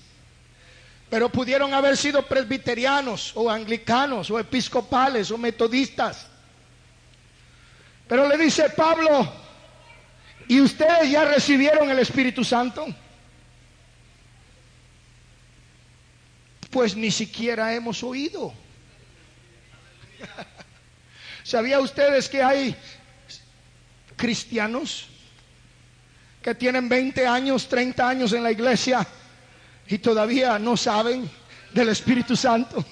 pero 1.08 1.30
pudieron 1.30 1.72
haber 1.72 1.96
sido 1.96 2.26
presbiterianos 2.26 3.32
o 3.34 3.50
anglicanos 3.50 4.30
o 4.30 4.38
episcopales 4.38 5.30
o 5.30 5.38
metodistas. 5.38 6.26
Pero 8.08 8.28
le 8.28 8.36
dice 8.36 8.68
Pablo, 8.70 9.32
¿y 10.48 10.60
ustedes 10.60 11.10
ya 11.10 11.24
recibieron 11.24 11.90
el 11.90 11.98
Espíritu 11.98 12.44
Santo? 12.44 12.86
Pues 16.70 16.96
ni 16.96 17.10
siquiera 17.10 17.74
hemos 17.74 18.02
oído. 18.02 18.52
¿Sabía 21.44 21.80
ustedes 21.80 22.28
que 22.28 22.42
hay 22.42 22.76
cristianos 24.16 25.08
que 26.42 26.54
tienen 26.54 26.88
20 26.88 27.26
años, 27.26 27.68
30 27.68 28.08
años 28.08 28.32
en 28.32 28.42
la 28.42 28.52
iglesia 28.52 29.06
y 29.86 29.98
todavía 29.98 30.58
no 30.58 30.76
saben 30.76 31.30
del 31.72 31.88
Espíritu 31.88 32.36
Santo? 32.36 32.84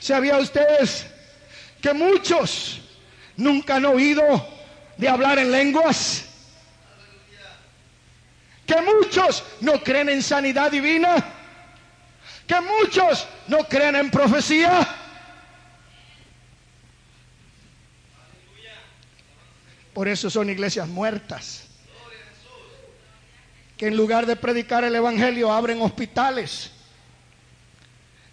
¿Sabía 0.00 0.38
ustedes 0.38 1.06
que 1.86 1.94
muchos 1.94 2.80
nunca 3.36 3.76
han 3.76 3.84
oído 3.84 4.24
de 4.96 5.08
hablar 5.08 5.38
en 5.38 5.52
lenguas. 5.52 6.24
Que 8.66 8.82
muchos 8.82 9.44
no 9.60 9.80
creen 9.84 10.08
en 10.08 10.20
sanidad 10.20 10.72
divina. 10.72 11.14
Que 12.44 12.60
muchos 12.60 13.28
no 13.46 13.58
creen 13.68 13.94
en 13.94 14.10
profecía. 14.10 14.84
Por 19.94 20.08
eso 20.08 20.28
son 20.28 20.50
iglesias 20.50 20.88
muertas. 20.88 21.68
Que 23.76 23.86
en 23.86 23.96
lugar 23.96 24.26
de 24.26 24.34
predicar 24.34 24.82
el 24.82 24.96
Evangelio 24.96 25.52
abren 25.52 25.80
hospitales 25.80 26.72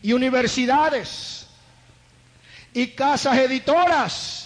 y 0.02 0.12
universidades 0.14 1.43
y 2.74 2.88
casas 2.88 3.38
editoras. 3.38 4.44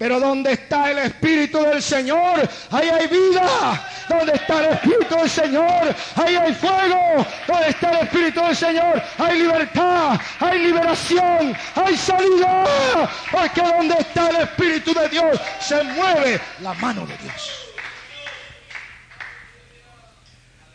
Pero 0.00 0.18
donde 0.18 0.52
está 0.52 0.90
el 0.90 0.96
Espíritu 0.96 1.60
del 1.62 1.82
Señor, 1.82 2.48
ahí 2.70 2.88
hay 2.88 3.06
vida. 3.06 3.86
Donde 4.08 4.32
está 4.32 4.64
el 4.64 4.72
Espíritu 4.72 5.14
del 5.14 5.28
Señor, 5.28 5.94
ahí 6.16 6.36
hay 6.36 6.54
fuego. 6.54 7.26
Donde 7.46 7.68
está 7.68 7.90
el 7.90 8.06
Espíritu 8.06 8.40
del 8.40 8.56
Señor, 8.56 9.02
hay 9.18 9.42
libertad, 9.42 10.18
hay 10.38 10.58
liberación, 10.58 11.54
hay 11.74 11.96
salida. 11.98 13.10
Porque 13.30 13.60
donde 13.60 13.94
está 13.98 14.30
el 14.30 14.36
Espíritu 14.36 14.94
de 14.94 15.08
Dios, 15.10 15.38
se 15.60 15.84
mueve 15.84 16.40
la 16.62 16.72
mano 16.72 17.06
de 17.06 17.18
Dios. 17.18 17.50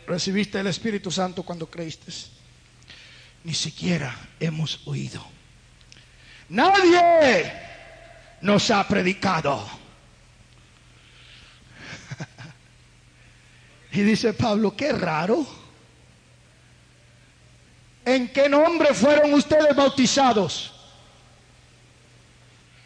Recibiste 0.06 0.60
el 0.60 0.68
Espíritu 0.68 1.10
Santo 1.10 1.42
cuando 1.42 1.68
creíste. 1.68 2.12
Ni 3.42 3.54
siquiera 3.54 4.16
hemos 4.38 4.86
oído 4.86 5.35
Nadie 6.48 7.52
nos 8.40 8.70
ha 8.70 8.86
predicado. 8.86 9.66
Y 13.92 14.02
dice 14.02 14.34
Pablo, 14.34 14.76
qué 14.76 14.92
raro. 14.92 15.46
¿En 18.04 18.28
qué 18.28 18.48
nombre 18.48 18.94
fueron 18.94 19.32
ustedes 19.32 19.74
bautizados? 19.74 20.72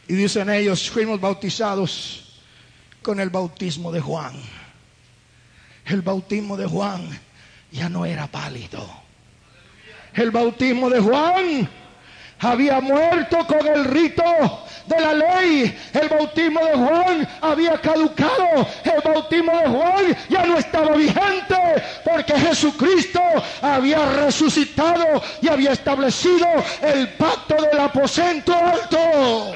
Y 0.06 0.14
dicen 0.14 0.48
ellos, 0.50 0.88
fuimos 0.88 1.20
bautizados 1.20 2.40
con 3.02 3.20
el 3.20 3.28
bautismo 3.28 3.92
de 3.92 4.00
Juan. 4.00 4.40
El 5.84 6.02
bautismo 6.02 6.56
de 6.56 6.66
Juan 6.66 7.20
ya 7.72 7.88
no 7.88 8.06
era 8.06 8.26
válido. 8.28 8.88
El 10.14 10.30
bautismo 10.30 10.88
de 10.88 11.00
Juan 11.00 11.68
había 12.40 12.80
muerto 12.80 13.46
con 13.46 13.66
el 13.66 13.84
rito 13.84 14.22
de 14.86 15.00
la 15.00 15.14
ley, 15.14 15.78
el 15.92 16.08
bautismo 16.08 16.64
de 16.64 16.72
Juan 16.72 17.28
había 17.40 17.80
caducado, 17.80 18.66
el 18.84 19.00
bautismo 19.04 19.52
de 19.52 19.68
Juan 19.68 20.16
ya 20.28 20.46
no 20.46 20.56
estaba 20.58 20.96
vigente, 20.96 21.56
porque 22.04 22.32
Jesucristo 22.38 23.20
había 23.62 24.04
resucitado 24.12 25.22
y 25.40 25.48
había 25.48 25.72
establecido 25.72 26.46
el 26.82 27.08
pacto 27.10 27.54
del 27.62 27.78
aposento 27.78 28.52
alto. 28.54 29.54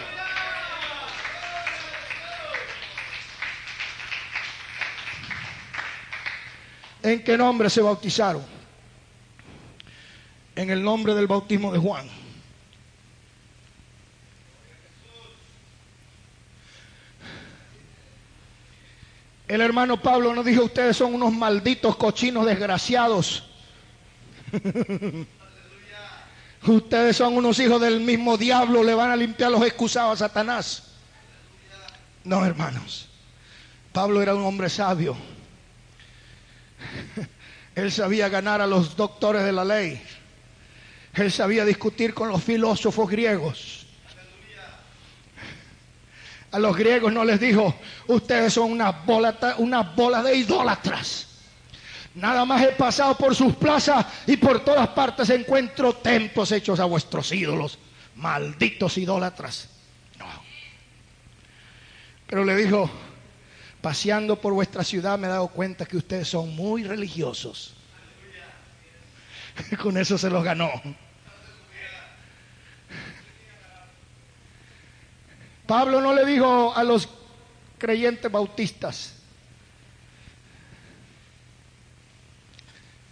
¿En 7.03 7.23
qué 7.23 7.37
nombre 7.37 7.69
se 7.69 7.83
bautizaron? 7.83 8.43
En 10.57 10.71
el 10.71 10.83
nombre 10.83 11.15
del 11.15 11.27
bautismo 11.27 11.73
de 11.73 11.79
Juan. 11.79 12.24
El 19.47 19.61
hermano 19.61 20.01
Pablo 20.01 20.35
nos 20.35 20.45
dijo, 20.45 20.65
ustedes 20.65 20.97
son 20.97 21.15
unos 21.15 21.33
malditos 21.33 21.97
cochinos 21.97 22.47
desgraciados. 22.47 23.45
ustedes 26.67 27.17
son 27.17 27.37
unos 27.37 27.59
hijos 27.59 27.81
del 27.81 28.01
mismo 28.01 28.39
diablo, 28.39 28.83
le 28.83 28.95
van 28.95 29.11
a 29.11 29.17
limpiar 29.17 29.51
los 29.51 29.63
excusados 29.63 30.23
a 30.23 30.29
Satanás. 30.29 30.85
No, 32.25 32.45
hermanos. 32.45 33.09
Pablo 33.93 34.23
era 34.23 34.35
un 34.35 34.45
hombre 34.45 34.71
sabio. 34.71 35.17
Él 37.75 37.93
sabía 37.93 38.29
ganar 38.29 38.61
a 38.61 38.67
los 38.67 38.97
doctores 38.97 39.45
de 39.45 39.53
la 39.53 39.65
ley. 39.65 40.03
Él 41.15 41.31
sabía 41.31 41.65
discutir 41.65 42.15
con 42.15 42.29
los 42.29 42.43
filósofos 42.43 43.11
griegos. 43.11 43.84
A 46.55 46.59
los 46.61 46.77
griegos 46.77 47.13
no 47.13 47.25
les 47.25 47.41
dijo, 47.41 47.75
ustedes 48.07 48.53
son 48.53 48.71
unas 48.71 49.05
bolas 49.05 49.35
una 49.59 49.83
bola 49.83 50.23
de 50.23 50.37
idólatras. 50.37 51.27
Nada 52.15 52.45
más 52.45 52.63
he 52.63 52.69
pasado 52.69 53.17
por 53.17 53.35
sus 53.35 53.57
plazas 53.57 54.07
y 54.25 54.37
por 54.37 54.65
todas 54.65 54.87
partes 54.91 55.31
encuentro 55.31 55.95
templos 55.95 56.53
hechos 56.53 56.79
a 56.79 56.85
vuestros 56.85 57.33
ídolos. 57.33 57.77
Malditos 58.15 58.97
idólatras. 58.99 59.69
No. 60.17 60.27
Pero 62.29 62.45
le 62.45 62.55
dijo, 62.55 62.89
paseando 63.81 64.41
por 64.41 64.53
vuestra 64.53 64.85
ciudad 64.85 65.19
me 65.19 65.27
he 65.27 65.31
dado 65.31 65.49
cuenta 65.49 65.87
que 65.87 65.97
ustedes 65.97 66.29
son 66.29 66.55
muy 66.55 66.85
religiosos. 66.85 67.75
Con 69.83 69.97
eso 69.99 70.17
se 70.17 70.31
los 70.31 70.45
ganó. 70.45 70.71
Pablo 75.67 76.01
no 76.01 76.15
le 76.15 76.27
dijo 76.27 76.75
a 76.75 76.85
los 76.85 77.09
creyentes 77.79 78.31
bautistas, 78.31 79.15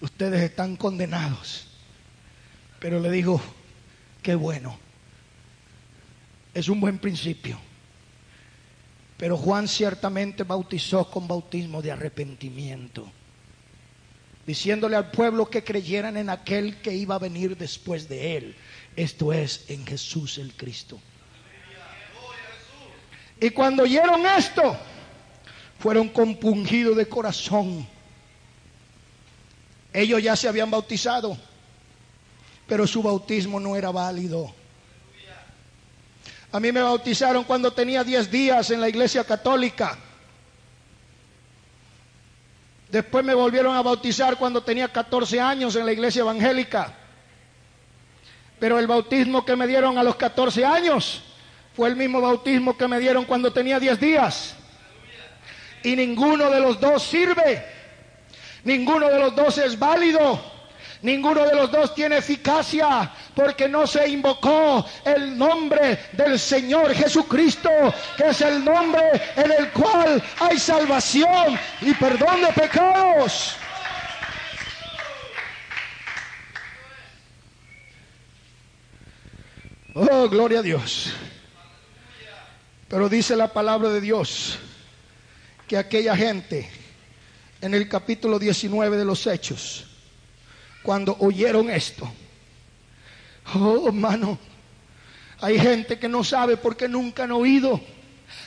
ustedes 0.01 0.43
están 0.43 0.77
condenados, 0.77 1.67
pero 2.79 3.01
le 3.01 3.11
dijo, 3.11 3.41
qué 4.23 4.35
bueno, 4.35 4.79
es 6.53 6.69
un 6.69 6.81
buen 6.81 6.99
principio. 6.99 7.59
Pero 9.17 9.37
Juan 9.37 9.69
ciertamente 9.69 10.43
bautizó 10.43 11.09
con 11.09 11.29
bautismo 11.29 11.81
de 11.81 11.93
arrepentimiento, 11.93 13.11
diciéndole 14.45 14.97
al 14.97 15.11
pueblo 15.11 15.49
que 15.49 15.63
creyeran 15.63 16.17
en 16.17 16.29
aquel 16.29 16.77
que 16.79 16.93
iba 16.93 17.15
a 17.15 17.21
venir 17.21 17.57
después 17.57 18.09
de 18.09 18.37
él, 18.37 18.57
esto 18.97 19.33
es, 19.33 19.65
en 19.69 19.87
Jesús 19.87 20.39
el 20.39 20.53
Cristo. 20.55 21.01
Y 23.43 23.51
cuando 23.51 23.83
oyeron 23.83 24.25
esto, 24.25 24.77
fueron 25.81 26.11
compungidos 26.11 26.97
de 26.97 27.09
corazón. 27.09 27.85
Ellos 29.93 30.23
ya 30.23 30.37
se 30.37 30.47
habían 30.47 30.71
bautizado, 30.71 31.37
pero 32.69 32.87
su 32.87 33.03
bautismo 33.03 33.59
no 33.59 33.75
era 33.75 33.91
válido. 33.91 34.55
A 36.53 36.61
mí 36.61 36.71
me 36.71 36.83
bautizaron 36.83 37.43
cuando 37.43 37.73
tenía 37.73 38.05
10 38.05 38.31
días 38.31 38.71
en 38.71 38.81
la 38.81 38.89
iglesia 38.89 39.25
católica. 39.25 39.99
Después 42.91 43.25
me 43.25 43.35
volvieron 43.35 43.75
a 43.75 43.83
bautizar 43.83 44.37
cuando 44.37 44.63
tenía 44.63 44.87
14 44.87 45.41
años 45.41 45.75
en 45.75 45.85
la 45.85 45.93
iglesia 45.93 46.21
evangélica. 46.21 46.95
Pero 48.61 48.79
el 48.79 48.87
bautismo 48.87 49.45
que 49.45 49.57
me 49.57 49.67
dieron 49.67 49.99
a 49.99 50.05
los 50.05 50.15
14 50.15 50.65
años 50.65 51.25
fue 51.75 51.89
el 51.89 51.97
mismo 51.97 52.21
bautismo 52.21 52.77
que 52.77 52.87
me 52.87 52.99
dieron 52.99 53.25
cuando 53.25 53.53
tenía 53.53 53.81
10 53.81 54.01
días. 54.01 54.55
Y 55.83 55.97
ninguno 55.97 56.51
de 56.51 56.61
los 56.61 56.79
dos 56.81 57.03
sirve. 57.03 57.65
Ninguno 58.65 59.09
de 59.09 59.19
los 59.19 59.35
dos 59.35 59.59
es 59.59 59.79
válido. 59.79 60.53
Ninguno 61.03 61.45
de 61.45 61.57
los 61.57 61.71
dos 61.73 61.95
tiene 61.97 62.19
eficacia 62.19 63.11
porque 63.35 63.69
no 63.69 63.89
se 63.89 64.09
invocó 64.09 64.87
el 65.05 65.37
nombre 65.37 65.99
del 66.13 66.39
Señor 66.39 66.95
Jesucristo, 66.95 67.71
que 68.17 68.29
es 68.29 68.41
el 68.41 68.65
nombre 68.65 69.03
en 69.35 69.51
el 69.51 69.71
cual 69.71 70.23
hay 70.39 70.59
salvación 70.59 71.59
y 71.81 71.93
perdón 71.95 72.43
de 72.43 72.53
pecados. 72.53 73.57
Oh, 79.95 80.29
gloria 80.29 80.61
a 80.61 80.63
Dios. 80.63 81.13
Pero 82.93 83.09
dice 83.09 83.35
la 83.37 83.51
palabra 83.51 83.89
de 83.89 84.03
Dios 84.03 84.59
que 85.67 85.79
aquella 85.79 86.15
gente 86.15 86.69
en 87.63 87.73
el 87.73 87.89
capítulo 87.89 88.39
19 88.39 88.99
de 88.99 89.05
los 89.07 89.27
Hechos, 89.27 89.87
cuando 90.83 91.17
oyeron 91.21 91.71
esto. 91.71 92.07
Oh, 93.55 93.87
hermano, 93.87 94.39
hay 95.41 95.59
gente 95.59 95.99
que 95.99 96.07
no 96.07 96.23
sabe 96.23 96.59
porque 96.59 96.87
nunca 96.87 97.23
han 97.23 97.33
oído. 97.33 97.81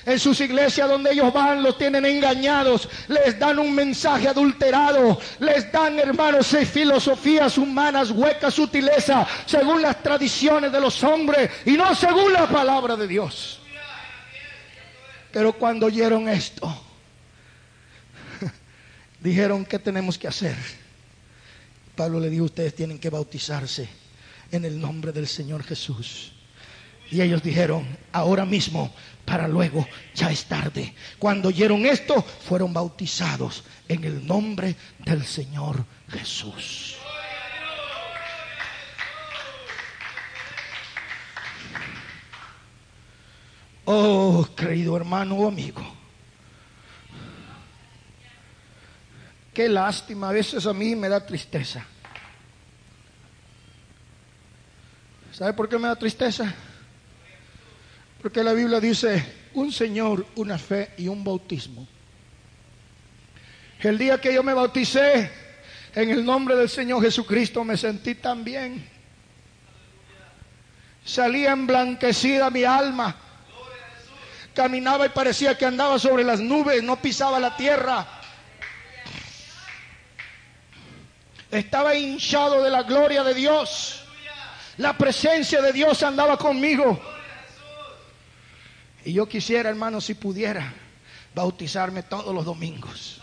En 0.05 0.19
sus 0.19 0.39
iglesias 0.39 0.87
donde 0.87 1.13
ellos 1.13 1.33
van 1.33 1.63
los 1.63 1.75
tienen 1.79 2.05
engañados, 2.05 2.87
les 3.07 3.39
dan 3.39 3.57
un 3.57 3.73
mensaje 3.73 4.27
adulterado, 4.27 5.19
les 5.39 5.71
dan, 5.71 5.97
hermanos, 5.97 6.55
filosofías 6.71 7.57
humanas, 7.57 8.11
huecas, 8.11 8.53
sutileza, 8.53 9.25
según 9.47 9.81
las 9.81 10.03
tradiciones 10.03 10.71
de 10.71 10.81
los 10.81 11.03
hombres 11.03 11.49
y 11.65 11.71
no 11.71 11.95
según 11.95 12.31
la 12.31 12.47
palabra 12.47 12.95
de 12.95 13.07
Dios. 13.07 13.61
Pero 15.35 15.51
cuando 15.51 15.87
oyeron 15.87 16.29
esto, 16.29 16.73
dijeron, 19.19 19.65
¿qué 19.65 19.77
tenemos 19.77 20.17
que 20.17 20.29
hacer? 20.29 20.55
Pablo 21.93 22.21
le 22.21 22.29
dijo, 22.29 22.45
ustedes 22.45 22.73
tienen 22.73 22.97
que 22.97 23.09
bautizarse 23.09 23.89
en 24.49 24.63
el 24.63 24.79
nombre 24.79 25.11
del 25.11 25.27
Señor 25.27 25.61
Jesús. 25.63 26.31
Y 27.11 27.19
ellos 27.19 27.43
dijeron, 27.43 27.85
ahora 28.13 28.45
mismo, 28.45 28.93
para 29.25 29.45
luego, 29.49 29.85
ya 30.15 30.31
es 30.31 30.45
tarde. 30.45 30.93
Cuando 31.19 31.49
oyeron 31.49 31.85
esto, 31.85 32.21
fueron 32.21 32.71
bautizados 32.71 33.65
en 33.89 34.05
el 34.05 34.25
nombre 34.25 34.73
del 35.03 35.25
Señor 35.25 35.83
Jesús. 36.07 36.95
Oh, 43.85 44.47
querido 44.55 44.97
hermano 44.97 45.35
o 45.35 45.47
amigo. 45.47 45.81
Qué 49.53 49.69
lástima, 49.69 50.29
a 50.29 50.33
veces 50.33 50.65
a 50.65 50.73
mí 50.73 50.95
me 50.95 51.07
da 51.07 51.25
tristeza. 51.25 51.85
¿Sabe 55.31 55.53
por 55.53 55.69
qué 55.69 55.77
me 55.77 55.87
da 55.87 55.95
tristeza? 55.95 56.53
Porque 58.21 58.43
la 58.43 58.53
Biblia 58.53 58.79
dice, 58.79 59.23
un 59.53 59.71
Señor, 59.71 60.25
una 60.35 60.57
fe 60.57 60.93
y 60.97 61.07
un 61.07 61.23
bautismo. 61.23 61.87
El 63.79 63.97
día 63.99 64.19
que 64.19 64.33
yo 64.33 64.41
me 64.41 64.53
bauticé 64.53 65.29
en 65.93 66.09
el 66.09 66.25
nombre 66.25 66.55
del 66.55 66.69
Señor 66.69 67.03
Jesucristo 67.03 67.63
me 67.63 67.77
sentí 67.77 68.15
tan 68.15 68.43
bien. 68.43 68.83
Salía 71.03 71.51
emblanquecida 71.51 72.49
mi 72.49 72.63
alma. 72.63 73.15
Caminaba 74.55 75.05
y 75.05 75.09
parecía 75.09 75.57
que 75.57 75.65
andaba 75.65 75.99
sobre 75.99 76.23
las 76.23 76.39
nubes, 76.39 76.81
no 76.81 76.95
pisaba 77.01 77.39
la 77.39 77.57
tierra. 77.57 78.07
Estaba 81.51 81.93
hinchado 81.93 82.63
de 82.63 82.69
la 82.69 82.83
gloria 82.83 83.23
de 83.23 83.33
Dios. 83.33 84.01
La 84.77 84.97
presencia 84.97 85.61
de 85.61 85.73
Dios 85.73 86.01
andaba 86.03 86.37
conmigo. 86.37 86.99
Y 89.03 89.13
yo 89.13 89.27
quisiera, 89.27 89.69
hermano, 89.69 90.01
si 90.01 90.15
pudiera, 90.15 90.73
bautizarme 91.33 92.03
todos 92.03 92.33
los 92.33 92.45
domingos. 92.45 93.21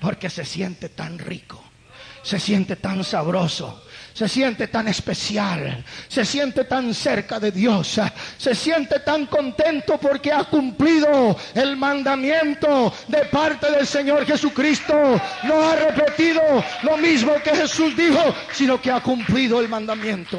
Porque 0.00 0.30
se 0.30 0.44
siente 0.44 0.88
tan 0.88 1.18
rico. 1.18 1.62
se 2.22 2.38
siente 2.38 2.76
tan 2.76 3.02
sabroso, 3.02 3.84
se 4.12 4.28
siente 4.28 4.68
tan 4.68 4.88
especial, 4.88 5.84
se 6.08 6.24
siente 6.24 6.64
tan 6.64 6.92
cerca 6.94 7.40
de 7.40 7.50
Dios, 7.50 8.00
se 8.36 8.54
siente 8.54 9.00
tan 9.00 9.26
contento 9.26 9.98
porque 9.98 10.32
ha 10.32 10.44
cumplido 10.44 11.36
el 11.54 11.76
mandamiento 11.76 12.92
de 13.08 13.24
parte 13.26 13.70
del 13.70 13.86
Señor 13.86 14.26
Jesucristo. 14.26 14.94
No 15.44 15.68
ha 15.68 15.76
repetido 15.76 16.42
lo 16.82 16.96
mismo 16.98 17.34
que 17.42 17.56
Jesús 17.56 17.96
dijo, 17.96 18.34
sino 18.52 18.80
que 18.80 18.90
ha 18.90 19.00
cumplido 19.00 19.60
el 19.60 19.68
mandamiento. 19.68 20.38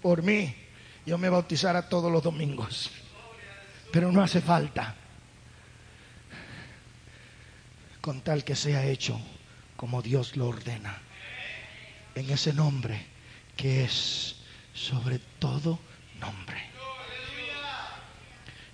Por 0.00 0.22
mí, 0.22 0.54
yo 1.04 1.18
me 1.18 1.28
bautizara 1.28 1.88
todos 1.88 2.10
los 2.10 2.22
domingos, 2.22 2.90
pero 3.92 4.10
no 4.10 4.22
hace 4.22 4.40
falta 4.40 4.94
con 8.00 8.20
tal 8.20 8.44
que 8.44 8.54
sea 8.54 8.84
hecho 8.84 9.20
como 9.76 10.02
Dios 10.02 10.36
lo 10.36 10.48
ordena. 10.48 10.98
En 12.14 12.30
ese 12.30 12.52
nombre 12.52 13.06
que 13.56 13.84
es 13.84 14.36
sobre 14.74 15.18
todo 15.38 15.78
nombre. 16.20 16.62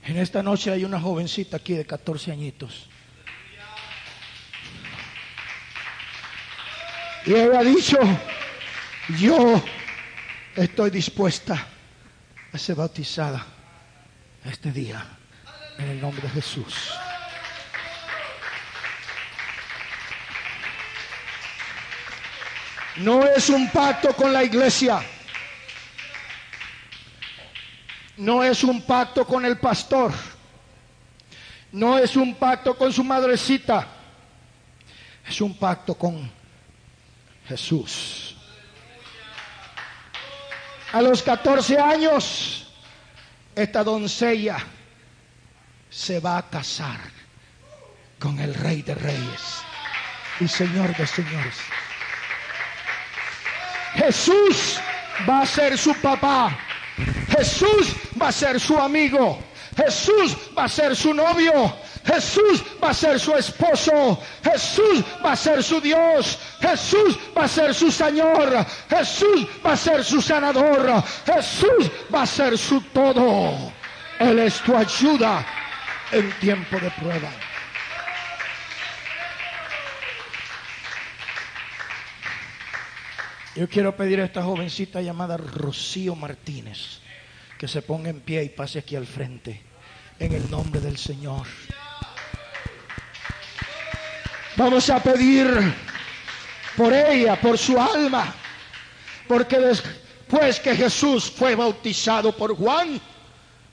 En 0.05 0.17
esta 0.17 0.43
noche 0.43 0.71
hay 0.71 0.85
una 0.85 1.01
jovencita 1.01 1.59
aquí 1.59 1.75
de 1.75 1.87
14 1.87 2.33
añitos. 2.33 2.89
Y 7.25 7.35
ella 7.35 7.61
ha 7.61 7.63
dicho, 7.63 7.99
yo 9.21 9.63
estoy 10.57 10.91
dispuesta 10.91 11.69
a 12.53 12.59
ser 12.59 12.75
bautizada 12.75 13.47
este 14.45 14.73
día 14.73 15.07
en 15.79 15.89
el 15.89 16.01
nombre 16.01 16.23
de 16.23 16.31
Jesús. 16.31 16.93
No 22.97 23.25
es 23.25 23.49
un 23.49 23.71
pacto 23.71 24.15
con 24.15 24.33
la 24.33 24.45
iglesia. 24.45 25.03
No 28.17 28.45
es 28.45 28.63
un 28.63 28.83
pacto 28.83 29.27
con 29.27 29.45
el 29.45 29.59
pastor. 29.59 30.13
No 31.73 31.99
es 31.99 32.17
un 32.17 32.35
pacto 32.35 32.77
con 32.77 32.93
su 32.93 33.03
madrecita. 33.03 33.87
Es 35.27 35.41
un 35.41 35.57
pacto 35.57 35.95
con 35.95 36.31
Jesús. 37.49 38.37
A 40.93 41.01
los 41.01 41.23
14 41.23 41.79
años, 41.79 42.67
esta 43.57 43.83
doncella 43.83 44.59
se 45.89 46.21
va 46.21 46.37
a 46.37 46.51
casar 46.51 47.01
con 48.19 48.39
el 48.39 48.55
rey 48.55 48.83
de 48.83 48.95
reyes 48.95 49.63
y 50.41 50.49
señor 50.49 50.95
de 50.97 51.07
señores. 51.07 51.57
Jesús 53.95 54.79
va 55.29 55.43
a 55.43 55.47
ser 55.47 55.77
su 55.77 55.95
papá. 56.01 56.57
Jesús 57.37 57.95
va 58.21 58.29
a 58.29 58.33
ser 58.33 58.61
su 58.61 58.79
amigo. 58.79 59.39
Jesús 59.77 60.37
va 60.57 60.65
a 60.65 60.69
ser 60.69 60.95
su 60.95 61.15
novio. 61.15 61.75
Jesús 62.05 62.63
va 62.83 62.91
a 62.91 62.95
ser 62.95 63.19
su 63.19 63.35
esposo. 63.35 64.19
Jesús 64.43 65.05
va 65.25 65.33
a 65.33 65.37
ser 65.37 65.63
su 65.63 65.81
Dios. 65.81 66.39
Jesús 66.61 67.19
va 67.37 67.45
a 67.45 67.49
ser 67.49 67.75
su 67.75 67.91
Señor. 67.91 68.67
Jesús 68.89 69.47
va 69.65 69.73
a 69.73 69.77
ser 69.77 70.05
su 70.05 70.21
sanador. 70.21 71.03
Jesús 71.25 71.91
va 72.13 72.23
a 72.23 72.27
ser 72.27 72.59
su 72.59 72.81
todo. 72.93 73.73
Él 74.19 74.39
es 74.39 74.61
tu 74.61 74.77
ayuda 74.77 75.45
en 76.11 76.31
tiempo 76.41 76.79
de 76.79 76.91
prueba. 76.91 77.31
Yo 83.55 83.69
quiero 83.69 83.95
pedir 83.95 84.21
a 84.21 84.25
esta 84.25 84.43
jovencita 84.43 85.03
llamada 85.03 85.37
Rocío 85.37 86.15
Martínez 86.15 87.01
que 87.59 87.69
se 87.69 87.83
ponga 87.83 88.09
en 88.09 88.21
pie 88.21 88.43
y 88.45 88.49
pase 88.49 88.79
aquí 88.79 88.97
al 88.97 89.07
frente 89.07 89.61
en 90.19 90.33
el 90.33 90.51
nombre 90.51 90.81
del 90.81 90.97
Señor. 90.97 91.47
Vamos 94.57 94.89
a 94.89 95.03
pedir 95.03 95.47
por 96.77 96.95
ella, 96.95 97.39
por 97.41 97.59
su 97.59 97.79
alma, 97.79 98.35
porque 99.29 99.59
después 99.59 100.59
que 100.61 100.75
Jesús 100.75 101.31
fue 101.31 101.55
bautizado 101.55 102.35
por 102.35 102.57
Juan, 102.57 103.01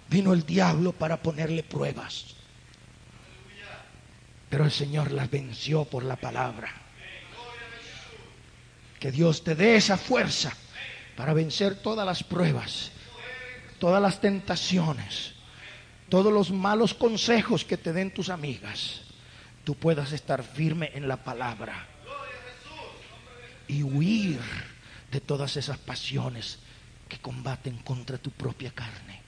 vino 0.09 0.34
el 0.34 0.45
diablo 0.45 0.91
para 0.91 1.17
ponerle 1.17 1.63
pruebas. 1.63 2.36
Pero 4.49 4.65
el 4.65 4.71
Señor 4.71 5.11
las 5.11 5.30
venció 5.30 5.86
por 5.86 6.03
la 6.03 6.17
palabra. 6.17 6.89
Que 9.00 9.12
Dios 9.12 9.43
te 9.43 9.56
dé 9.56 9.76
esa 9.76 9.97
fuerza 9.97 10.52
para 11.16 11.34
vencer 11.34 11.76
todas 11.76 12.06
las 12.06 12.24
pruebas, 12.24 12.91
todas 13.80 14.02
las 14.02 14.22
tentaciones, 14.22 15.34
todos 16.10 16.34
los 16.34 16.52
malos 16.52 16.93
consejos 16.93 17.64
que 17.64 17.78
te 17.78 17.93
den 17.93 18.12
tus 18.12 18.30
amigas. 18.30 19.02
Tú 19.64 19.76
puedas 19.76 20.12
estar 20.12 20.43
firme 20.43 20.91
en 20.93 21.08
la 21.08 21.18
palabra 21.18 21.88
y 23.68 23.84
huir 23.84 24.39
de 25.12 25.22
todas 25.22 25.58
esas 25.58 25.78
pasiones 25.78 26.60
que 27.08 27.20
combaten 27.20 27.78
contra 27.80 28.18
tu 28.18 28.32
propia 28.32 28.72
carne. 28.72 29.22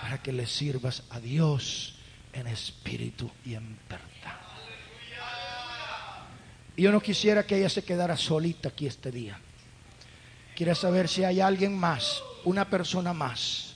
Para 0.00 0.22
que 0.22 0.32
le 0.32 0.46
sirvas 0.46 1.04
a 1.10 1.20
Dios 1.20 1.94
en 2.32 2.46
espíritu 2.46 3.30
y 3.44 3.54
en 3.54 3.78
verdad. 3.88 4.41
Yo 6.76 6.90
no 6.90 7.00
quisiera 7.00 7.46
que 7.46 7.58
ella 7.58 7.68
se 7.68 7.84
quedara 7.84 8.16
solita 8.16 8.70
aquí 8.70 8.86
este 8.86 9.10
día. 9.10 9.38
Quiero 10.56 10.74
saber 10.74 11.08
si 11.08 11.24
hay 11.24 11.40
alguien 11.40 11.76
más, 11.76 12.22
una 12.44 12.68
persona 12.68 13.12
más, 13.12 13.74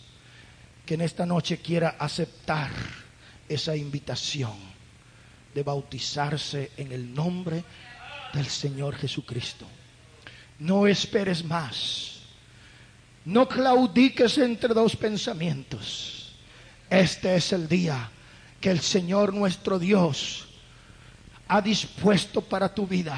que 0.84 0.94
en 0.94 1.03
esta 1.03 1.26
noche 1.26 1.59
quiera 1.59 1.97
aceptar 1.99 2.70
esa 3.49 3.76
invitación 3.76 4.55
de 5.55 5.62
bautizarse 5.62 6.72
en 6.76 6.92
el 6.92 7.14
nombre 7.14 7.64
del 8.32 8.47
Señor 8.47 8.94
Jesucristo. 8.97 9.66
No 10.59 10.86
esperes 10.86 11.44
más. 11.44 12.20
No 13.24 13.49
claudiques 13.49 14.38
entre 14.38 14.72
dos 14.72 14.97
pensamientos. 14.97 16.34
Este 16.88 17.36
es 17.36 17.53
el 17.53 17.68
día 17.68 18.11
que 18.61 18.70
el 18.70 18.80
Señor 18.80 19.34
nuestro 19.34 19.78
Dios 19.78 20.45
ha 21.49 21.61
dispuesto 21.61 22.40
para 22.40 22.72
tu 22.72 22.86
vida. 22.86 23.16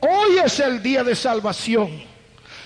Hoy 0.00 0.38
es 0.44 0.60
el 0.60 0.82
día 0.82 1.02
de 1.02 1.14
salvación. 1.14 2.02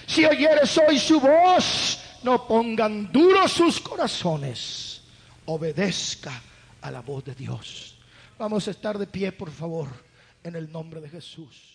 Si 0.07 0.25
oyeres 0.25 0.77
hoy 0.79 0.99
su 0.99 1.21
voz, 1.21 1.99
no 2.23 2.47
pongan 2.47 3.11
duros 3.11 3.53
sus 3.53 3.81
corazones. 3.81 5.03
Obedezca 5.47 6.43
a 6.81 6.91
la 6.91 7.01
voz 7.01 7.25
de 7.25 7.35
Dios. 7.35 7.97
Vamos 8.39 8.67
a 8.69 8.73
estar 8.73 8.99
de 8.99 9.07
pie, 9.07 9.33
por 9.33 9.51
favor, 9.51 9.89
en 10.43 10.57
el 10.57 10.71
nombre 10.71 11.01
de 11.01 11.09
Jesús. 11.09 11.72